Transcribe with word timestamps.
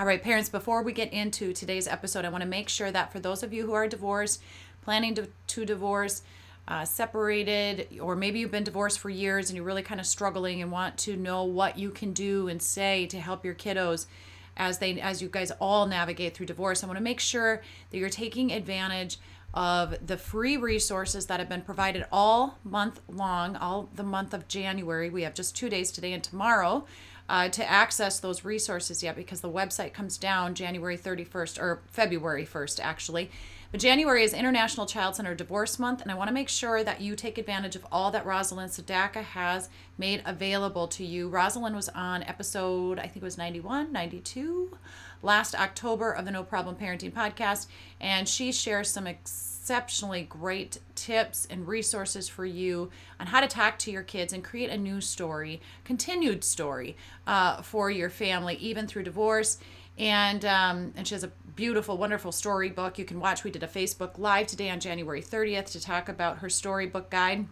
All 0.00 0.06
right, 0.06 0.22
parents, 0.22 0.48
before 0.48 0.82
we 0.82 0.94
get 0.94 1.12
into 1.12 1.52
today's 1.52 1.86
episode, 1.86 2.24
I 2.24 2.30
want 2.30 2.40
to 2.40 2.48
make 2.48 2.70
sure 2.70 2.90
that 2.90 3.12
for 3.12 3.20
those 3.20 3.42
of 3.42 3.52
you 3.52 3.66
who 3.66 3.74
are 3.74 3.86
divorced, 3.86 4.40
planning 4.80 5.14
to, 5.16 5.28
to 5.48 5.66
divorce, 5.66 6.22
uh, 6.66 6.86
separated, 6.86 7.86
or 8.00 8.16
maybe 8.16 8.38
you've 8.38 8.50
been 8.50 8.64
divorced 8.64 8.98
for 8.98 9.10
years 9.10 9.50
and 9.50 9.56
you're 9.56 9.64
really 9.66 9.82
kind 9.82 10.00
of 10.00 10.06
struggling 10.06 10.62
and 10.62 10.72
want 10.72 10.96
to 11.00 11.16
know 11.16 11.44
what 11.44 11.78
you 11.78 11.90
can 11.90 12.14
do 12.14 12.48
and 12.48 12.62
say 12.62 13.04
to 13.08 13.20
help 13.20 13.44
your 13.44 13.52
kiddos 13.52 14.06
as 14.56 14.78
they 14.78 14.98
as 14.98 15.20
you 15.20 15.28
guys 15.28 15.50
all 15.60 15.84
navigate 15.84 16.34
through 16.34 16.46
divorce. 16.46 16.82
I 16.82 16.86
want 16.86 16.96
to 16.96 17.04
make 17.04 17.20
sure 17.20 17.60
that 17.90 17.98
you're 17.98 18.08
taking 18.08 18.52
advantage 18.52 19.18
of 19.52 20.06
the 20.06 20.16
free 20.16 20.56
resources 20.56 21.26
that 21.26 21.40
have 21.40 21.48
been 21.50 21.60
provided 21.60 22.06
all 22.10 22.58
month 22.64 23.02
long, 23.06 23.54
all 23.54 23.90
the 23.94 24.02
month 24.02 24.32
of 24.32 24.48
January. 24.48 25.10
We 25.10 25.24
have 25.24 25.34
just 25.34 25.54
two 25.54 25.68
days 25.68 25.92
today 25.92 26.14
and 26.14 26.24
tomorrow 26.24 26.86
uh, 27.30 27.48
to 27.48 27.70
access 27.70 28.18
those 28.18 28.44
resources 28.44 29.04
yet 29.04 29.14
because 29.14 29.40
the 29.40 29.48
website 29.48 29.92
comes 29.92 30.18
down 30.18 30.52
January 30.52 30.98
31st 30.98 31.60
or 31.60 31.80
February 31.86 32.44
1st, 32.44 32.80
actually. 32.82 33.30
But 33.70 33.78
January 33.78 34.24
is 34.24 34.34
International 34.34 34.84
Child 34.84 35.14
Center 35.14 35.32
Divorce 35.32 35.78
Month, 35.78 36.02
and 36.02 36.10
I 36.10 36.16
want 36.16 36.26
to 36.26 36.34
make 36.34 36.48
sure 36.48 36.82
that 36.82 37.00
you 37.00 37.14
take 37.14 37.38
advantage 37.38 37.76
of 37.76 37.86
all 37.92 38.10
that 38.10 38.26
Rosalind 38.26 38.72
Sedacca 38.72 39.22
has 39.22 39.68
made 39.96 40.22
available 40.26 40.88
to 40.88 41.04
you. 41.04 41.28
Rosalind 41.28 41.76
was 41.76 41.88
on 41.90 42.24
episode, 42.24 42.98
I 42.98 43.02
think 43.02 43.18
it 43.18 43.22
was 43.22 43.38
91, 43.38 43.92
92, 43.92 44.76
last 45.22 45.54
October 45.54 46.10
of 46.10 46.24
the 46.24 46.32
No 46.32 46.42
Problem 46.42 46.74
Parenting 46.74 47.12
podcast, 47.12 47.68
and 48.00 48.28
she 48.28 48.50
shares 48.50 48.90
some 48.90 49.06
exceptionally 49.06 50.22
great 50.22 50.78
tips 50.96 51.46
and 51.48 51.68
resources 51.68 52.28
for 52.28 52.44
you 52.44 52.90
on 53.20 53.28
how 53.28 53.40
to 53.40 53.46
talk 53.46 53.78
to 53.78 53.92
your 53.92 54.02
kids 54.02 54.32
and 54.32 54.42
create 54.42 54.70
a 54.70 54.76
new 54.76 55.00
story, 55.00 55.60
continued 55.84 56.42
story 56.42 56.96
uh, 57.24 57.62
for 57.62 57.88
your 57.88 58.10
family, 58.10 58.56
even 58.56 58.88
through 58.88 59.04
divorce. 59.04 59.58
And 59.98 60.46
um, 60.46 60.94
and 60.96 61.06
she 61.06 61.14
has 61.14 61.24
a 61.24 61.32
beautiful, 61.56 61.96
wonderful 61.96 62.32
storybook 62.32 62.98
you 62.98 63.04
can 63.04 63.20
watch. 63.20 63.44
We 63.44 63.50
did 63.50 63.62
a 63.62 63.68
Facebook 63.68 64.18
Live 64.18 64.46
today 64.46 64.70
on 64.70 64.80
January 64.80 65.22
30th 65.22 65.70
to 65.72 65.80
talk 65.80 66.08
about 66.08 66.38
her 66.38 66.48
storybook 66.48 67.10
guide 67.10 67.46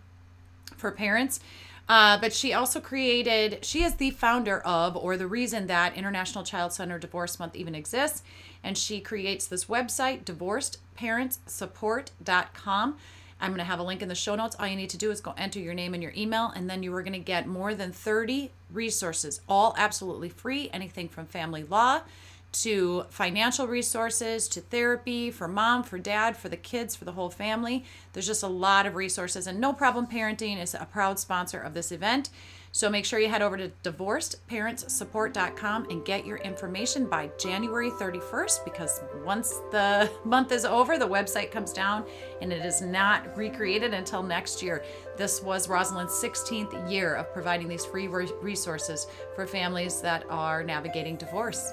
for 0.77 0.91
parents. 0.91 1.41
Uh, 1.89 2.19
but 2.21 2.35
she 2.35 2.53
also 2.53 2.81
created, 2.81 3.65
she 3.65 3.83
is 3.83 3.95
the 3.95 4.11
founder 4.11 4.61
of, 4.61 4.95
or 4.97 5.17
the 5.17 5.27
reason 5.27 5.67
that 5.69 5.97
International 5.97 6.45
Child 6.45 6.75
Center 6.75 6.99
Divorce 6.99 7.39
Month 7.39 7.57
even 7.57 7.75
exists. 7.75 8.23
And 8.63 8.77
she 8.77 9.01
creates 9.01 9.47
this 9.47 9.65
website, 9.65 10.25
divorcedparentssupport.com. 10.25 12.97
I'm 13.41 13.51
going 13.51 13.59
to 13.59 13.65
have 13.65 13.79
a 13.79 13.85
link 13.85 14.03
in 14.03 14.09
the 14.09 14.15
show 14.15 14.35
notes. 14.35 14.57
All 14.59 14.67
you 14.67 14.77
need 14.77 14.91
to 14.91 14.99
do 14.99 15.11
is 15.11 15.21
go 15.21 15.33
enter 15.39 15.61
your 15.61 15.73
name 15.73 15.95
and 15.95 16.03
your 16.03 16.13
email, 16.17 16.53
and 16.55 16.69
then 16.69 16.83
you 16.83 16.93
are 16.95 17.03
going 17.03 17.13
to 17.13 17.19
get 17.21 17.47
more 17.47 17.75
than 17.75 17.93
30 17.93 18.51
resources, 18.71 19.41
all 19.49 19.75
absolutely 19.79 20.29
free. 20.29 20.69
Anything 20.73 21.09
from 21.09 21.27
family 21.27 21.63
law 21.63 22.03
to 22.51 23.05
financial 23.11 23.67
resources, 23.67 24.49
to 24.49 24.61
therapy 24.61 25.31
for 25.31 25.49
mom, 25.49 25.83
for 25.83 25.99
dad, 25.99 26.37
for 26.37 26.49
the 26.49 26.57
kids, 26.57 26.97
for 26.97 27.05
the 27.05 27.13
whole 27.13 27.31
family. 27.31 27.85
There's 28.13 28.27
just 28.27 28.43
a 28.43 28.49
lot 28.49 28.87
of 28.87 28.95
resources, 28.95 29.47
and 29.47 29.61
No 29.61 29.73
Problem 29.73 30.07
Parenting 30.07 30.61
is 30.61 30.75
a 30.75 30.89
proud 30.91 31.19
sponsor 31.19 31.61
of 31.61 31.75
this 31.75 31.93
event. 31.93 32.31
So 32.73 32.91
make 32.91 33.05
sure 33.05 33.19
you 33.19 33.29
head 33.29 33.43
over 33.43 33.57
to 33.57 33.71
divorcedparentssupport.com 33.83 35.91
and 35.91 36.05
get 36.05 36.25
your 36.27 36.37
information 36.39 37.07
by 37.07 37.31
January 37.39 37.91
31st 37.91 38.65
because 38.65 39.01
once 39.25 39.51
the 39.71 40.11
month 40.25 40.53
is 40.53 40.65
over, 40.65 40.99
the 40.99 41.09
website 41.09 41.51
comes 41.51 41.73
down 41.73 42.05
and 42.41 42.53
it 42.53 42.65
is 42.65 42.81
not 42.83 43.37
recreated 43.37 43.95
until 43.95 44.23
next 44.23 44.63
year. 44.63 44.85
This 45.17 45.43
was 45.43 45.69
Rosalind's 45.69 46.13
16th 46.13 46.89
year 46.91 47.17
of 47.17 47.33
providing 47.33 47.67
these 47.69 47.85
free 47.85 48.07
resources 48.07 49.09
for 49.35 49.45
families 49.47 50.01
that 50.03 50.25
are 50.29 50.63
navigating 50.63 51.17
divorce. 51.17 51.73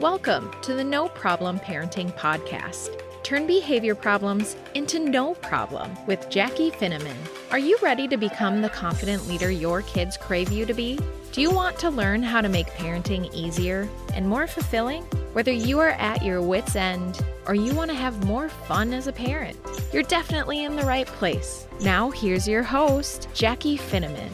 Welcome 0.00 0.50
to 0.60 0.74
the 0.74 0.84
No 0.84 1.08
Problem 1.08 1.58
Parenting 1.58 2.14
Podcast. 2.18 3.00
Turn 3.22 3.46
behavior 3.46 3.94
problems 3.94 4.54
into 4.74 4.98
no 4.98 5.32
problem 5.36 5.90
with 6.06 6.28
Jackie 6.28 6.70
Finneman. 6.70 7.16
Are 7.50 7.58
you 7.58 7.78
ready 7.80 8.06
to 8.08 8.18
become 8.18 8.60
the 8.60 8.68
confident 8.68 9.26
leader 9.26 9.50
your 9.50 9.80
kids 9.80 10.18
crave 10.18 10.52
you 10.52 10.66
to 10.66 10.74
be? 10.74 11.00
Do 11.32 11.40
you 11.40 11.50
want 11.50 11.78
to 11.78 11.88
learn 11.88 12.22
how 12.22 12.42
to 12.42 12.48
make 12.50 12.66
parenting 12.66 13.32
easier 13.32 13.88
and 14.12 14.28
more 14.28 14.46
fulfilling? 14.46 15.02
Whether 15.32 15.52
you 15.52 15.78
are 15.78 15.92
at 15.92 16.22
your 16.22 16.42
wits' 16.42 16.76
end 16.76 17.24
or 17.46 17.54
you 17.54 17.74
want 17.74 17.90
to 17.90 17.96
have 17.96 18.26
more 18.26 18.50
fun 18.50 18.92
as 18.92 19.06
a 19.06 19.14
parent, 19.14 19.56
you're 19.94 20.02
definitely 20.02 20.64
in 20.64 20.76
the 20.76 20.84
right 20.84 21.06
place. 21.06 21.66
Now, 21.80 22.10
here's 22.10 22.46
your 22.46 22.62
host, 22.62 23.28
Jackie 23.32 23.78
Finneman. 23.78 24.30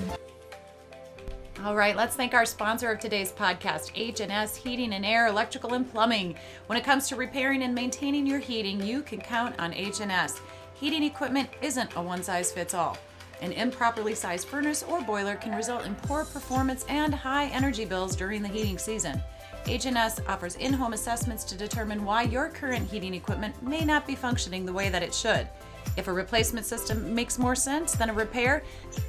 All 1.64 1.76
right, 1.76 1.94
let's 1.94 2.16
thank 2.16 2.34
our 2.34 2.44
sponsor 2.44 2.90
of 2.90 2.98
today's 2.98 3.30
podcast, 3.30 3.92
H&S 3.94 4.56
Heating 4.56 4.94
and 4.94 5.06
Air, 5.06 5.28
Electrical 5.28 5.74
and 5.74 5.88
Plumbing. 5.88 6.34
When 6.66 6.76
it 6.76 6.82
comes 6.82 7.06
to 7.08 7.14
repairing 7.14 7.62
and 7.62 7.72
maintaining 7.72 8.26
your 8.26 8.40
heating, 8.40 8.82
you 8.82 9.00
can 9.00 9.20
count 9.20 9.54
on 9.60 9.72
H&S. 9.72 10.40
Heating 10.74 11.04
equipment 11.04 11.48
isn't 11.60 11.94
a 11.94 12.02
one 12.02 12.24
size 12.24 12.50
fits 12.50 12.74
all. 12.74 12.98
An 13.42 13.52
improperly 13.52 14.12
sized 14.16 14.48
furnace 14.48 14.82
or 14.82 15.02
boiler 15.02 15.36
can 15.36 15.54
result 15.54 15.86
in 15.86 15.94
poor 15.94 16.24
performance 16.24 16.84
and 16.88 17.14
high 17.14 17.46
energy 17.46 17.84
bills 17.84 18.16
during 18.16 18.42
the 18.42 18.48
heating 18.48 18.76
season. 18.76 19.22
H&S 19.66 20.20
offers 20.26 20.56
in-home 20.56 20.94
assessments 20.94 21.44
to 21.44 21.54
determine 21.54 22.04
why 22.04 22.22
your 22.22 22.48
current 22.48 22.90
heating 22.90 23.14
equipment 23.14 23.62
may 23.62 23.84
not 23.84 24.04
be 24.04 24.16
functioning 24.16 24.66
the 24.66 24.72
way 24.72 24.88
that 24.88 25.04
it 25.04 25.14
should. 25.14 25.46
If 25.96 26.08
a 26.08 26.12
replacement 26.12 26.66
system 26.66 27.14
makes 27.14 27.38
more 27.38 27.54
sense 27.54 27.92
than 27.92 28.10
a 28.10 28.14
repair, 28.14 28.62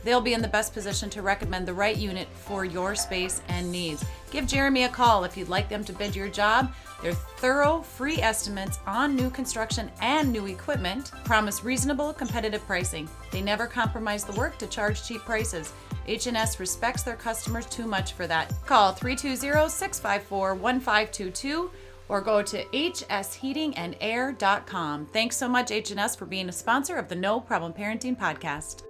they'll 0.04 0.22
be 0.22 0.34
in 0.34 0.42
the 0.42 0.48
best 0.48 0.74
position 0.74 1.10
to 1.12 1.22
recommend 1.22 1.68
the 1.68 1.74
right 1.74 1.96
unit 1.96 2.28
for 2.34 2.66
your 2.66 2.96
space 2.96 3.42
and 3.48 3.72
needs. 3.72 4.04
Give 4.32 4.48
Jeremy 4.48 4.84
a 4.84 4.90
call 4.90 5.24
if 5.24 5.38
you'd 5.38 5.50
like 5.50 5.70
them 5.70 5.84
to 5.86 5.94
bid 5.94 6.16
your 6.16 6.28
job. 6.28 6.74
Their 7.02 7.14
thorough, 7.14 7.82
free 7.82 8.22
estimates 8.22 8.80
on 8.88 9.16
new 9.16 9.30
construction 9.30 9.92
and 10.02 10.32
new 10.32 10.48
equipment 10.48 11.12
promise 11.24 11.64
reasonable, 11.64 12.14
competitive 12.14 12.66
pricing. 12.66 13.08
They 13.32 13.42
never 13.42 13.68
compromise 13.68 14.24
the 14.24 14.34
work 14.34 14.58
to 14.58 14.68
charge 14.68 15.08
cheap 15.08 15.22
prices. 15.22 15.72
H&S 16.08 16.60
respects 16.60 17.04
their 17.04 17.16
customers 17.16 17.68
too 17.68 17.86
much 17.86 18.14
for 18.14 18.26
that. 18.28 18.52
Call 18.66 18.94
320-654-1522 18.94 21.70
or 22.10 22.22
go 22.22 22.42
to 22.42 22.66
hsheatingandair.com. 22.66 25.06
Thanks 25.08 25.38
so 25.38 25.48
much, 25.48 25.72
H&S, 25.72 26.16
for 26.16 26.26
being 26.26 26.50
a 26.50 26.54
sponsor 26.54 26.98
of 26.98 27.08
the 27.08 27.16
No 27.16 27.40
Problem 27.40 27.74
Parenting 27.74 28.20
podcast. 28.20 28.84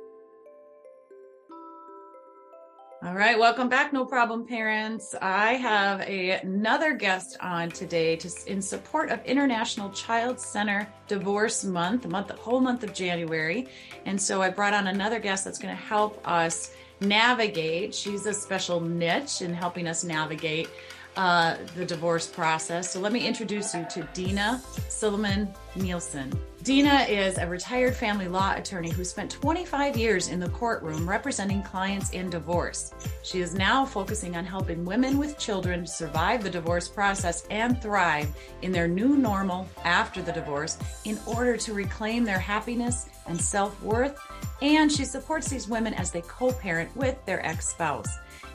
All 3.05 3.15
right, 3.15 3.37
welcome 3.37 3.67
back, 3.67 3.91
No 3.91 4.05
Problem 4.05 4.47
Parents. 4.47 5.13
I 5.21 5.55
have 5.55 5.99
a, 6.01 6.39
another 6.39 6.93
guest 6.93 7.35
on 7.41 7.69
today 7.69 8.15
to, 8.15 8.31
in 8.47 8.61
support 8.61 9.09
of 9.09 9.21
International 9.25 9.89
Child 9.89 10.39
Center 10.39 10.87
Divorce 11.09 11.65
Month, 11.65 12.03
the 12.03 12.07
month, 12.07 12.29
the 12.29 12.35
whole 12.35 12.61
month 12.61 12.81
of 12.81 12.93
January. 12.93 13.67
And 14.05 14.21
so 14.21 14.41
I 14.41 14.49
brought 14.49 14.73
on 14.73 14.87
another 14.87 15.19
guest 15.19 15.43
that's 15.43 15.59
going 15.59 15.75
to 15.75 15.81
help 15.81 16.25
us 16.25 16.71
navigate. 17.01 17.93
She's 17.93 18.25
a 18.25 18.33
special 18.33 18.79
niche 18.79 19.41
in 19.41 19.53
helping 19.53 19.85
us 19.85 20.05
navigate 20.05 20.69
uh, 21.15 21.57
the 21.75 21.85
divorce 21.85 22.27
process. 22.27 22.91
So 22.91 22.99
let 22.99 23.11
me 23.11 23.25
introduce 23.25 23.73
you 23.73 23.85
to 23.91 24.07
Dena 24.13 24.61
Silliman 24.89 25.53
Nielson. 25.75 26.33
Dena 26.63 27.01
is 27.09 27.37
a 27.37 27.45
retired 27.45 27.93
family 27.93 28.29
law 28.29 28.53
attorney 28.55 28.89
who 28.89 29.03
spent 29.03 29.29
25 29.29 29.97
years 29.97 30.29
in 30.29 30.39
the 30.39 30.47
courtroom 30.49 31.07
representing 31.09 31.61
clients 31.61 32.11
in 32.11 32.29
divorce. 32.29 32.93
She 33.21 33.41
is 33.41 33.53
now 33.53 33.85
focusing 33.85 34.37
on 34.37 34.45
helping 34.45 34.85
women 34.85 35.17
with 35.17 35.37
children 35.37 35.85
survive 35.85 36.41
the 36.41 36.49
divorce 36.49 36.87
process 36.87 37.45
and 37.51 37.81
thrive 37.81 38.29
in 38.61 38.71
their 38.71 38.87
new 38.87 39.17
normal 39.17 39.67
after 39.83 40.21
the 40.21 40.31
divorce 40.31 40.77
in 41.03 41.19
order 41.27 41.57
to 41.57 41.73
reclaim 41.73 42.23
their 42.23 42.39
happiness 42.39 43.09
and 43.27 43.39
self 43.39 43.81
worth. 43.83 44.17
And 44.61 44.89
she 44.89 45.03
supports 45.03 45.49
these 45.49 45.67
women 45.67 45.93
as 45.95 46.11
they 46.11 46.21
co 46.21 46.53
parent 46.53 46.95
with 46.95 47.17
their 47.25 47.45
ex 47.45 47.67
spouse. 47.67 48.07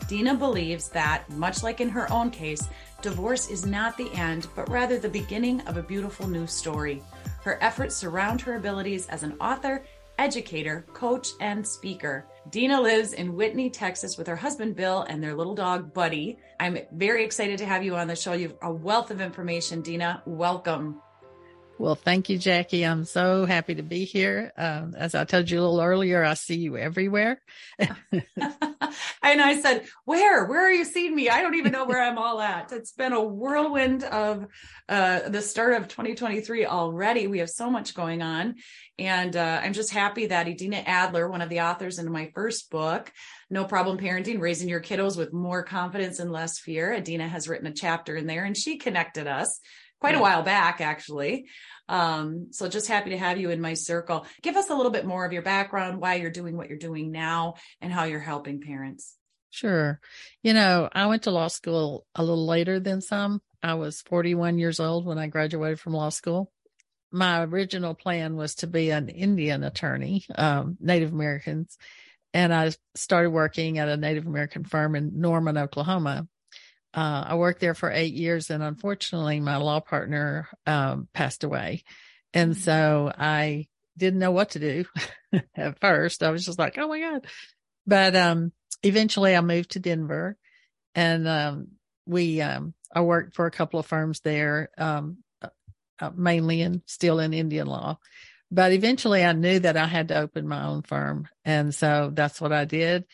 Dena 0.09 0.35
believes 0.35 0.89
that, 0.89 1.29
much 1.29 1.63
like 1.63 1.83
in 1.83 1.91
her 1.91 2.11
own 2.11 2.31
case, 2.31 2.67
divorce 3.03 3.51
is 3.51 3.67
not 3.67 3.97
the 3.99 4.11
end, 4.15 4.49
but 4.57 4.69
rather 4.71 4.99
the 4.99 5.09
beginning 5.09 5.61
of 5.63 5.77
a 5.77 5.83
beautiful 5.83 6.27
new 6.27 6.47
story. 6.47 7.03
Her 7.43 7.63
efforts 7.63 7.95
surround 7.95 8.41
her 8.41 8.57
abilities 8.57 9.07
as 9.09 9.23
an 9.23 9.37
author, 9.39 9.85
educator, 10.19 10.87
coach, 10.95 11.29
and 11.43 11.65
speaker. 11.65 12.27
Dena 12.51 12.81
lives 12.81 13.13
in 13.13 13.35
Whitney, 13.35 13.69
Texas 13.69 14.17
with 14.17 14.27
her 14.27 14.35
husband 14.35 14.77
Bill 14.77 15.03
and 15.03 15.23
their 15.23 15.35
little 15.35 15.55
dog 15.55 15.93
Buddy. 15.93 16.39
I'm 16.59 16.79
very 16.93 17.23
excited 17.23 17.59
to 17.59 17.67
have 17.67 17.85
you 17.85 17.95
on 17.95 18.09
the 18.09 18.17
show. 18.17 18.33
You 18.33 18.49
have 18.49 18.57
a 18.63 18.73
wealth 18.73 19.11
of 19.11 19.21
information, 19.21 19.83
Dena. 19.83 20.23
Welcome. 20.25 21.03
Well, 21.79 21.95
thank 21.95 22.31
you, 22.31 22.39
Jackie. 22.39 22.85
I'm 22.85 23.05
so 23.05 23.45
happy 23.45 23.75
to 23.75 23.83
be 23.83 24.05
here. 24.05 24.53
Um, 24.57 24.95
as 24.97 25.15
I 25.15 25.25
told 25.25 25.51
you 25.51 25.61
a 25.61 25.63
little 25.63 25.83
earlier, 25.83 26.25
I 26.25 26.33
see 26.33 26.57
you 26.57 26.79
everywhere. 26.79 27.41
And 29.33 29.41
I 29.41 29.61
said, 29.61 29.87
Where? 30.05 30.47
Where 30.47 30.67
are 30.67 30.71
you 30.71 30.85
seeing 30.85 31.15
me? 31.15 31.29
I 31.29 31.43
don't 31.43 31.55
even 31.55 31.73
know 31.73 31.85
where 31.85 32.03
I'm 32.03 32.19
all 32.19 32.41
at. 32.41 32.73
It's 32.73 32.93
been 32.93 33.13
a 33.13 33.23
whirlwind 33.23 34.05
of 34.05 34.47
uh, 34.89 35.29
the 35.29 35.43
start 35.43 35.75
of 35.75 35.89
2023 35.89 36.67
already. 36.67 37.27
We 37.27 37.41
have 37.41 37.51
so 37.51 37.71
much 37.71 37.95
going 37.95 38.23
on. 38.23 38.57
And 38.99 39.37
uh, 39.37 39.61
I'm 39.63 39.73
just 39.75 39.93
happy 39.93 40.27
that 40.27 40.49
Edina 40.49 40.83
Adler, 40.85 41.29
one 41.29 41.43
of 41.43 41.49
the 41.51 41.61
authors 41.61 41.99
in 41.99 42.11
my 42.11 42.31
first 42.35 42.71
book, 42.71 43.13
No 43.51 43.65
Problem 43.65 43.99
Parenting 43.99 44.41
Raising 44.41 44.69
Your 44.69 44.81
Kiddos 44.81 45.17
with 45.17 45.33
More 45.33 45.63
Confidence 45.63 46.19
and 46.19 46.33
Less 46.33 46.59
Fear, 46.59 46.95
Edina 46.95 47.29
has 47.29 47.49
written 47.49 47.67
a 47.67 47.73
chapter 47.73 48.17
in 48.17 48.27
there 48.27 48.45
and 48.45 48.57
she 48.57 48.79
connected 48.79 49.27
us 49.27 49.61
quite 50.01 50.15
yeah. 50.15 50.21
a 50.21 50.23
while 50.23 50.43
back, 50.43 50.81
actually. 50.81 51.47
Um, 51.89 52.49
so 52.51 52.69
just 52.69 52.89
happy 52.89 53.11
to 53.11 53.19
have 53.19 53.39
you 53.39 53.51
in 53.51 53.61
my 53.61 53.75
circle. 53.75 54.27
Give 54.43 54.57
us 54.57 54.71
a 54.71 54.75
little 54.75 54.93
bit 54.93 55.07
more 55.07 55.25
of 55.25 55.33
your 55.33 55.43
background, 55.43 56.01
why 56.01 56.17
you're 56.17 56.31
doing 56.31 56.57
what 56.57 56.69
you're 56.69 56.79
doing 56.79 57.11
now, 57.11 57.55
and 57.81 57.93
how 57.93 58.05
you're 58.05 58.21
helping 58.21 58.61
parents. 58.61 59.15
Sure. 59.51 60.01
You 60.43 60.55
know, 60.55 60.89
I 60.93 61.07
went 61.07 61.25
to 61.25 61.31
law 61.31 61.49
school 61.49 62.07
a 62.15 62.23
little 62.23 62.47
later 62.47 62.81
than 62.81 63.01
some. 63.01 63.41
I 63.63 63.75
was 63.75 64.03
41 64.03 64.59
years 64.59 64.79
old 64.79 65.07
when 65.07 65.19
I 65.19 65.27
graduated 65.27 65.81
from 65.81 65.95
law 65.95 66.11
school. 66.11 66.53
My 67.11 67.43
original 67.45 67.95
plan 67.95 68.37
was 68.37 68.57
to 68.57 68.67
be 68.67 68.91
an 68.91 69.09
Indian 69.09 69.65
attorney, 69.65 70.27
um, 70.35 70.77
Native 70.81 71.13
Americans. 71.13 71.79
And 72.35 72.53
I 72.53 72.73
started 72.95 73.31
working 73.31 73.79
at 73.79 73.89
a 73.89 73.97
Native 73.97 74.27
American 74.27 74.65
firm 74.65 74.95
in 74.95 75.19
Norman, 75.21 75.57
Oklahoma 75.57 76.29
uh, 76.95 77.25
I 77.29 77.35
worked 77.35 77.61
there 77.61 77.75
for 77.75 77.91
eight 77.91 78.15
years, 78.15 78.51
and 78.51 78.63
unfortunately, 78.63 79.41
my 79.41 79.57
law 79.57 79.81
partner 79.81 80.49
um, 80.67 81.09
passed 81.13 81.45
away, 81.45 81.85
and 82.33 82.53
mm-hmm. 82.53 82.61
so 82.61 83.13
I 83.17 83.69
didn't 83.97 84.21
know 84.21 84.31
what 84.31 84.51
to 84.51 84.59
do 84.59 84.85
at 85.55 85.81
first. 85.81 86.23
I 86.23 86.31
was 86.31 86.45
just 86.45 86.59
like, 86.59 86.79
"Oh 86.79 86.89
my 86.89 86.99
god!" 86.99 87.27
But 87.87 88.17
um, 88.17 88.53
eventually, 88.83 89.37
I 89.37 89.41
moved 89.41 89.73
to 89.73 89.81
Denver, 89.81 90.37
and 90.95 91.29
um, 91.29 91.69
we 92.07 92.41
um, 92.41 92.75
I 92.93 93.03
worked 93.03 93.35
for 93.35 93.47
a 93.47 93.51
couple 93.51 93.81
of 93.81 93.87
firms 93.87 94.21
there, 94.21 94.71
um, 94.79 95.19
uh, 95.43 95.49
uh, 96.01 96.11
mainly 96.15 96.63
in 96.63 96.83
still 96.87 97.21
in 97.21 97.35
Indian 97.35 97.67
law. 97.67 97.99
But 98.51 98.73
eventually, 98.73 99.25
I 99.25 99.33
knew 99.33 99.59
that 99.61 99.77
I 99.77 99.87
had 99.87 100.09
to 100.09 100.19
open 100.19 100.49
my 100.49 100.67
own 100.67 100.83
firm, 100.83 101.29
and 101.45 101.75
so 101.75 102.11
that's 102.13 102.41
what 102.41 102.53
I 102.53 102.65
did 102.65 103.05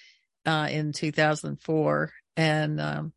uh, 0.47 0.69
in 0.71 0.93
2004. 0.93 2.13
And 2.37 2.81
um, 2.81 3.13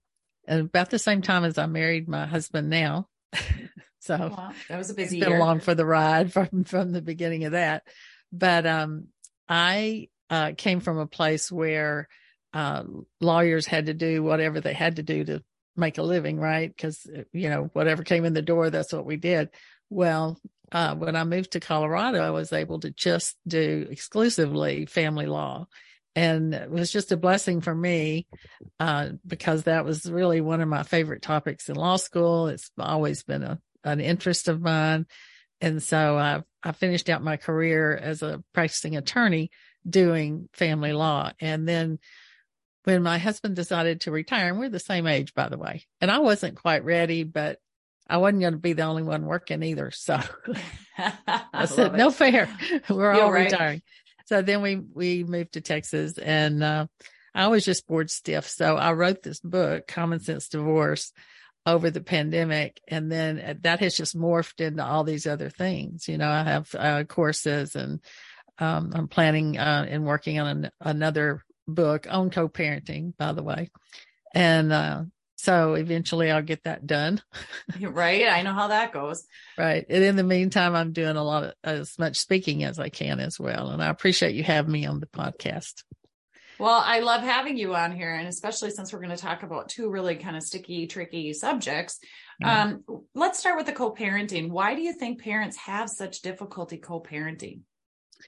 and 0.47 0.61
about 0.61 0.89
the 0.89 0.99
same 0.99 1.21
time 1.21 1.43
as 1.43 1.57
I 1.57 1.65
married 1.65 2.07
my 2.07 2.25
husband 2.25 2.69
now. 2.69 3.07
so 3.99 4.17
wow, 4.17 4.51
that 4.69 4.77
was 4.77 4.89
a 4.89 4.93
busy 4.93 5.19
been 5.19 5.33
along 5.33 5.59
for 5.59 5.75
the 5.75 5.85
ride 5.85 6.33
from 6.33 6.63
from 6.63 6.91
the 6.91 7.01
beginning 7.01 7.43
of 7.45 7.51
that. 7.51 7.83
But 8.31 8.65
um, 8.65 9.07
I 9.47 10.09
uh, 10.29 10.53
came 10.57 10.79
from 10.79 10.97
a 10.97 11.07
place 11.07 11.51
where 11.51 12.07
uh, 12.57 12.83
lawyers 13.21 13.67
had 13.67 13.85
to 13.85 13.93
do 13.93 14.23
whatever 14.23 14.61
they 14.61 14.73
had 14.73 14.95
to 14.95 15.03
do 15.03 15.23
to 15.23 15.43
make 15.75 15.97
a 15.97 16.03
living, 16.03 16.39
right? 16.39 16.75
Because 16.75 17.05
you 17.31 17.49
know 17.49 17.69
whatever 17.73 18.03
came 18.03 18.25
in 18.25 18.33
the 18.33 18.41
door, 18.41 18.69
that's 18.69 18.93
what 18.93 19.05
we 19.05 19.17
did. 19.17 19.49
Well, 19.89 20.39
uh, 20.71 20.95
when 20.95 21.15
I 21.15 21.23
moved 21.23 21.51
to 21.51 21.59
Colorado, 21.59 22.19
I 22.19 22.31
was 22.31 22.51
able 22.51 22.79
to 22.79 22.91
just 22.91 23.35
do 23.47 23.87
exclusively 23.89 24.85
family 24.85 25.27
law 25.27 25.67
and 26.17 26.55
it 26.55 26.71
was 26.71 26.91
just 26.91 27.11
a 27.11 27.17
blessing 27.17 27.61
for 27.61 27.75
me 27.75 28.25
uh, 28.79 29.09
because 29.25 29.63
that 29.63 29.85
was 29.85 30.11
really 30.11 30.41
one 30.41 30.61
of 30.61 30.67
my 30.67 30.81
favorite 30.81 31.21
topics 31.21 31.69
in 31.69 31.75
law 31.75 31.97
school. 31.97 32.47
It's 32.47 32.71
always 32.79 33.21
been 33.21 33.43
a, 33.43 33.59
an 33.83 33.99
interest 33.99 34.47
of 34.47 34.59
mine. 34.59 35.05
And 35.61 35.81
so 35.81 36.17
I, 36.17 36.41
I 36.63 36.71
finished 36.71 37.07
out 37.09 37.23
my 37.23 37.37
career 37.37 37.95
as 37.95 38.23
a 38.23 38.43
practicing 38.51 38.97
attorney 38.97 39.51
doing 39.87 40.49
family 40.53 40.91
law. 40.91 41.33
And 41.39 41.69
then 41.69 41.99
when 42.87 43.03
my 43.03 43.17
husband 43.17 43.55
decided 43.55 44.01
to 44.01 44.11
retire, 44.11 44.49
and 44.49 44.59
we're 44.59 44.69
the 44.69 44.79
same 44.79 45.07
age, 45.07 45.33
by 45.33 45.49
the 45.49 45.57
way, 45.57 45.85
and 45.99 46.09
I 46.09 46.19
wasn't 46.19 46.55
quite 46.55 46.85
ready, 46.85 47.23
but 47.23 47.59
I 48.09 48.17
wasn't 48.17 48.41
going 48.41 48.53
to 48.53 48.59
be 48.59 48.73
the 48.73 48.83
only 48.83 49.03
one 49.03 49.25
working 49.25 49.61
either. 49.61 49.91
So 49.91 50.19
I, 51.53 51.65
said, 51.65 51.95
no 51.95 52.09
fair. 52.09 52.49
We're 52.89 53.13
You're 53.13 53.23
all 53.23 53.31
right. 53.33 53.51
retiring 53.51 53.81
so 54.27 54.41
then 54.41 54.61
we 54.61 54.75
we 54.75 55.23
moved 55.23 55.53
to 55.53 55.61
Texas, 55.61 56.17
and 56.17 56.61
uh, 56.61 56.87
I 57.33 57.47
was 57.47 57.63
just 57.63 57.87
bored 57.87 58.11
stiff. 58.11 58.47
So 58.47 58.75
I 58.75 58.91
wrote 58.91 59.23
this 59.23 59.39
book, 59.39 59.87
Common 59.87 60.19
Sense 60.19 60.49
Divorce, 60.49 61.13
over 61.65 61.89
the 61.89 62.01
pandemic, 62.01 62.81
and 62.89 63.09
then 63.09 63.39
uh, 63.39 63.53
that 63.61 63.79
has 63.79 63.95
just 63.95 64.17
morphed 64.17 64.59
into 64.59 64.83
all 64.83 65.05
these 65.05 65.25
other 65.25 65.49
things. 65.49 66.09
You 66.09 66.17
know, 66.17 66.29
I 66.29 66.43
have 66.43 66.75
uh, 66.75 67.03
courses, 67.05 67.75
and 67.75 68.01
um, 68.59 68.91
I'm 68.93 69.07
planning 69.07 69.57
uh, 69.57 69.85
and 69.87 70.05
working 70.05 70.39
on 70.39 70.47
an, 70.47 70.71
another 70.81 71.41
book 71.67 72.07
on 72.09 72.29
co-parenting, 72.29 73.15
by 73.17 73.33
the 73.33 73.43
way, 73.43 73.69
and 74.33 74.71
uh, 74.71 75.03
so 75.37 75.75
eventually 75.75 76.31
I'll 76.31 76.41
get 76.41 76.63
that 76.63 76.87
done. 76.87 77.21
right. 77.79 78.27
I 78.27 78.41
know 78.41 78.53
how 78.53 78.69
that 78.69 78.91
goes. 78.91 79.25
Right. 79.57 79.85
And 79.87 80.03
in 80.03 80.15
the 80.15 80.23
meantime, 80.23 80.75
I'm 80.75 80.93
doing 80.93 81.15
a 81.15 81.23
lot 81.23 81.43
of 81.43 81.53
as 81.63 81.97
much 81.99 82.17
speaking 82.17 82.63
as 82.63 82.79
I 82.79 82.89
can 82.89 83.19
as 83.19 83.39
well. 83.39 83.69
And 83.69 83.81
I 83.81 83.87
appreciate 83.87 84.35
you 84.35 84.43
having 84.43 84.71
me 84.71 84.85
on 84.85 84.99
the 84.99 85.05
podcast. 85.05 85.83
Well, 86.59 86.81
I 86.83 87.01
love 87.01 87.21
having 87.21 87.55
you 87.55 87.75
on 87.75 87.95
here, 87.95 88.15
and 88.15 88.27
especially 88.27 88.71
since 88.71 88.91
we're 88.91 88.99
going 88.99 89.15
to 89.15 89.21
talk 89.21 89.43
about 89.43 89.69
two 89.69 89.91
really 89.91 90.15
kind 90.15 90.35
of 90.35 90.41
sticky, 90.41 90.87
tricky 90.87 91.31
subjects. 91.33 91.99
Um, 92.43 92.83
let's 93.13 93.37
start 93.37 93.57
with 93.57 93.67
the 93.67 93.73
co 93.73 93.93
parenting. 93.93 94.49
Why 94.49 94.73
do 94.73 94.81
you 94.81 94.93
think 94.93 95.21
parents 95.21 95.55
have 95.57 95.87
such 95.87 96.21
difficulty 96.21 96.77
co 96.77 96.99
parenting? 96.99 97.61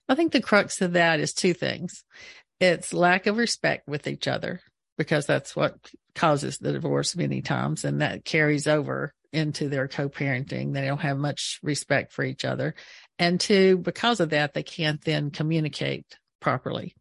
I 0.08 0.14
think 0.14 0.32
the 0.32 0.42
crux 0.42 0.80
of 0.82 0.94
that 0.94 1.20
is 1.20 1.34
two 1.34 1.56
things 1.56 2.04
it's 2.60 2.94
lack 2.94 3.28
of 3.28 3.38
respect 3.38 3.88
with 3.88 4.08
each 4.08 4.28
other 4.28 4.62
because 4.98 5.26
that's 5.26 5.56
what 5.56 5.76
causes 6.16 6.58
the 6.58 6.74
divorce 6.74 7.16
many 7.16 7.42
times. 7.42 7.86
And 7.86 8.02
that 8.02 8.26
carries 8.26 8.68
over 8.68 9.14
into 9.32 9.70
their 9.70 9.88
co-parenting. 9.88 10.74
They 10.74 10.86
don't 10.86 11.02
have 11.02 11.18
much 11.18 11.60
respect 11.64 12.12
for 12.12 12.24
each 12.24 12.44
other. 12.44 12.76
And 13.18 13.40
two, 13.40 13.78
because 13.78 14.20
of 14.20 14.32
that, 14.32 14.54
they 14.54 14.64
can't 14.64 15.02
then 15.04 15.32
communicate 15.32 16.06
properly. 16.40 16.96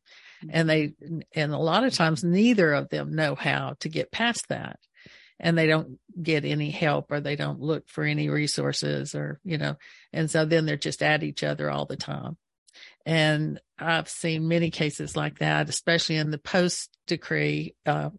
Mm-hmm. 0.44 0.50
And 0.52 0.70
they, 0.70 0.92
and 1.34 1.52
a 1.52 1.58
lot 1.58 1.84
of 1.84 1.94
times 1.94 2.22
neither 2.22 2.72
of 2.74 2.88
them 2.88 3.14
know 3.14 3.34
how 3.34 3.74
to 3.80 3.88
get 3.88 4.12
past 4.12 4.46
that. 4.48 4.78
And 5.40 5.56
they 5.56 5.66
don't 5.66 5.98
get 6.20 6.44
any 6.44 6.70
help 6.70 7.10
or 7.10 7.20
they 7.20 7.36
don't 7.36 7.60
look 7.60 7.88
for 7.88 8.04
any 8.04 8.28
resources 8.28 9.14
or, 9.14 9.40
you 9.44 9.56
know, 9.56 9.76
and 10.12 10.28
so 10.28 10.44
then 10.44 10.66
they're 10.66 10.76
just 10.76 11.02
at 11.02 11.22
each 11.22 11.44
other 11.44 11.70
all 11.70 11.86
the 11.86 11.96
time. 11.96 12.36
And 13.08 13.58
I've 13.78 14.10
seen 14.10 14.48
many 14.48 14.70
cases 14.70 15.16
like 15.16 15.38
that, 15.38 15.70
especially 15.70 16.16
in 16.16 16.30
the 16.30 16.36
post 16.36 16.94
decree 17.06 17.74
uh, 17.86 18.10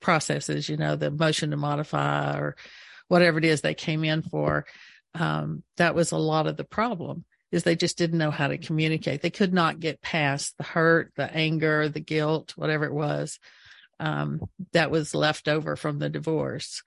processes, 0.00 0.70
you 0.70 0.78
know, 0.78 0.96
the 0.96 1.10
motion 1.10 1.50
to 1.50 1.58
modify 1.58 2.38
or 2.38 2.56
whatever 3.08 3.36
it 3.36 3.44
is 3.44 3.60
they 3.60 3.74
came 3.74 4.04
in 4.04 4.22
for. 4.22 4.64
Um, 5.14 5.64
that 5.76 5.94
was 5.94 6.12
a 6.12 6.16
lot 6.16 6.46
of 6.46 6.56
the 6.56 6.64
problem 6.64 7.26
is 7.52 7.62
they 7.62 7.76
just 7.76 7.98
didn't 7.98 8.16
know 8.16 8.30
how 8.30 8.48
to 8.48 8.56
communicate. 8.56 9.20
They 9.20 9.28
could 9.28 9.52
not 9.52 9.80
get 9.80 10.00
past 10.00 10.56
the 10.56 10.64
hurt, 10.64 11.12
the 11.14 11.30
anger, 11.30 11.90
the 11.90 12.00
guilt, 12.00 12.54
whatever 12.56 12.86
it 12.86 12.94
was, 12.94 13.38
um, 14.00 14.40
that 14.72 14.90
was 14.90 15.14
left 15.14 15.46
over 15.48 15.76
from 15.76 15.98
the 15.98 16.08
divorce. 16.08 16.82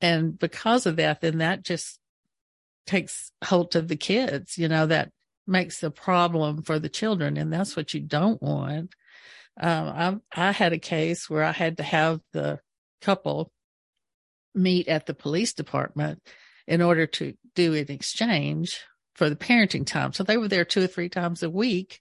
And 0.00 0.36
because 0.36 0.86
of 0.86 0.96
that, 0.96 1.20
then 1.20 1.38
that 1.38 1.62
just 1.62 2.00
takes 2.88 3.30
hold 3.44 3.76
of 3.76 3.86
the 3.86 3.96
kids, 3.96 4.58
you 4.58 4.66
know, 4.66 4.86
that 4.86 5.12
makes 5.46 5.80
the 5.80 5.90
problem 5.90 6.62
for 6.62 6.78
the 6.78 6.88
children, 6.88 7.36
and 7.36 7.52
that's 7.52 7.76
what 7.76 7.94
you 7.94 8.00
don't 8.00 8.42
want. 8.42 8.94
Um, 9.60 10.22
I, 10.34 10.48
I 10.48 10.52
had 10.52 10.72
a 10.72 10.78
case 10.78 11.30
where 11.30 11.44
I 11.44 11.52
had 11.52 11.76
to 11.76 11.82
have 11.82 12.20
the 12.32 12.60
couple 13.00 13.52
meet 14.54 14.88
at 14.88 15.06
the 15.06 15.14
police 15.14 15.52
department 15.52 16.22
in 16.66 16.80
order 16.80 17.06
to 17.06 17.34
do 17.54 17.74
an 17.74 17.90
exchange 17.90 18.80
for 19.14 19.28
the 19.28 19.36
parenting 19.36 19.86
time. 19.86 20.12
So 20.12 20.24
they 20.24 20.36
were 20.36 20.48
there 20.48 20.64
two 20.64 20.84
or 20.84 20.88
three 20.88 21.08
times 21.08 21.42
a 21.42 21.50
week 21.50 22.00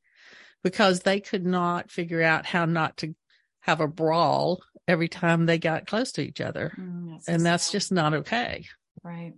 because 0.63 1.01
they 1.01 1.19
could 1.19 1.45
not 1.45 1.91
figure 1.91 2.23
out 2.23 2.45
how 2.45 2.65
not 2.65 2.97
to 2.97 3.15
have 3.61 3.81
a 3.81 3.87
brawl 3.87 4.63
every 4.87 5.07
time 5.07 5.45
they 5.45 5.57
got 5.57 5.87
close 5.87 6.11
to 6.13 6.21
each 6.21 6.41
other. 6.41 6.73
Mm, 6.79 7.11
that's 7.11 7.27
and 7.27 7.45
that's 7.45 7.71
just 7.71 7.91
not 7.91 8.13
okay. 8.13 8.65
Right. 9.03 9.33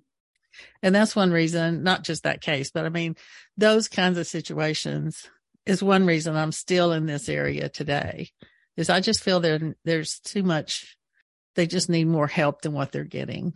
And 0.82 0.94
that's 0.94 1.16
one 1.16 1.32
reason, 1.32 1.84
not 1.84 2.04
just 2.04 2.24
that 2.24 2.42
case, 2.42 2.72
but 2.72 2.86
I 2.86 2.90
mean, 2.90 3.16
those 3.58 3.88
kinds 3.88 4.18
of 4.18 4.28
situations 4.28 5.30
is 5.66 5.82
one 5.82 6.06
reason 6.06 6.36
I'm 6.36 6.52
still 6.52 6.92
in 6.92 7.06
this 7.06 7.30
area 7.30 7.70
today 7.70 8.30
is 8.78 8.90
I 8.90 9.00
just 9.00 9.24
feel 9.24 9.40
there, 9.40 9.76
there's 9.84 10.20
too 10.20 10.44
much. 10.44 10.98
They 11.56 11.66
just 11.66 11.90
need 11.90 12.08
more 12.08 12.28
help 12.28 12.62
than 12.62 12.74
what 12.74 12.92
they're 12.92 13.04
getting. 13.04 13.54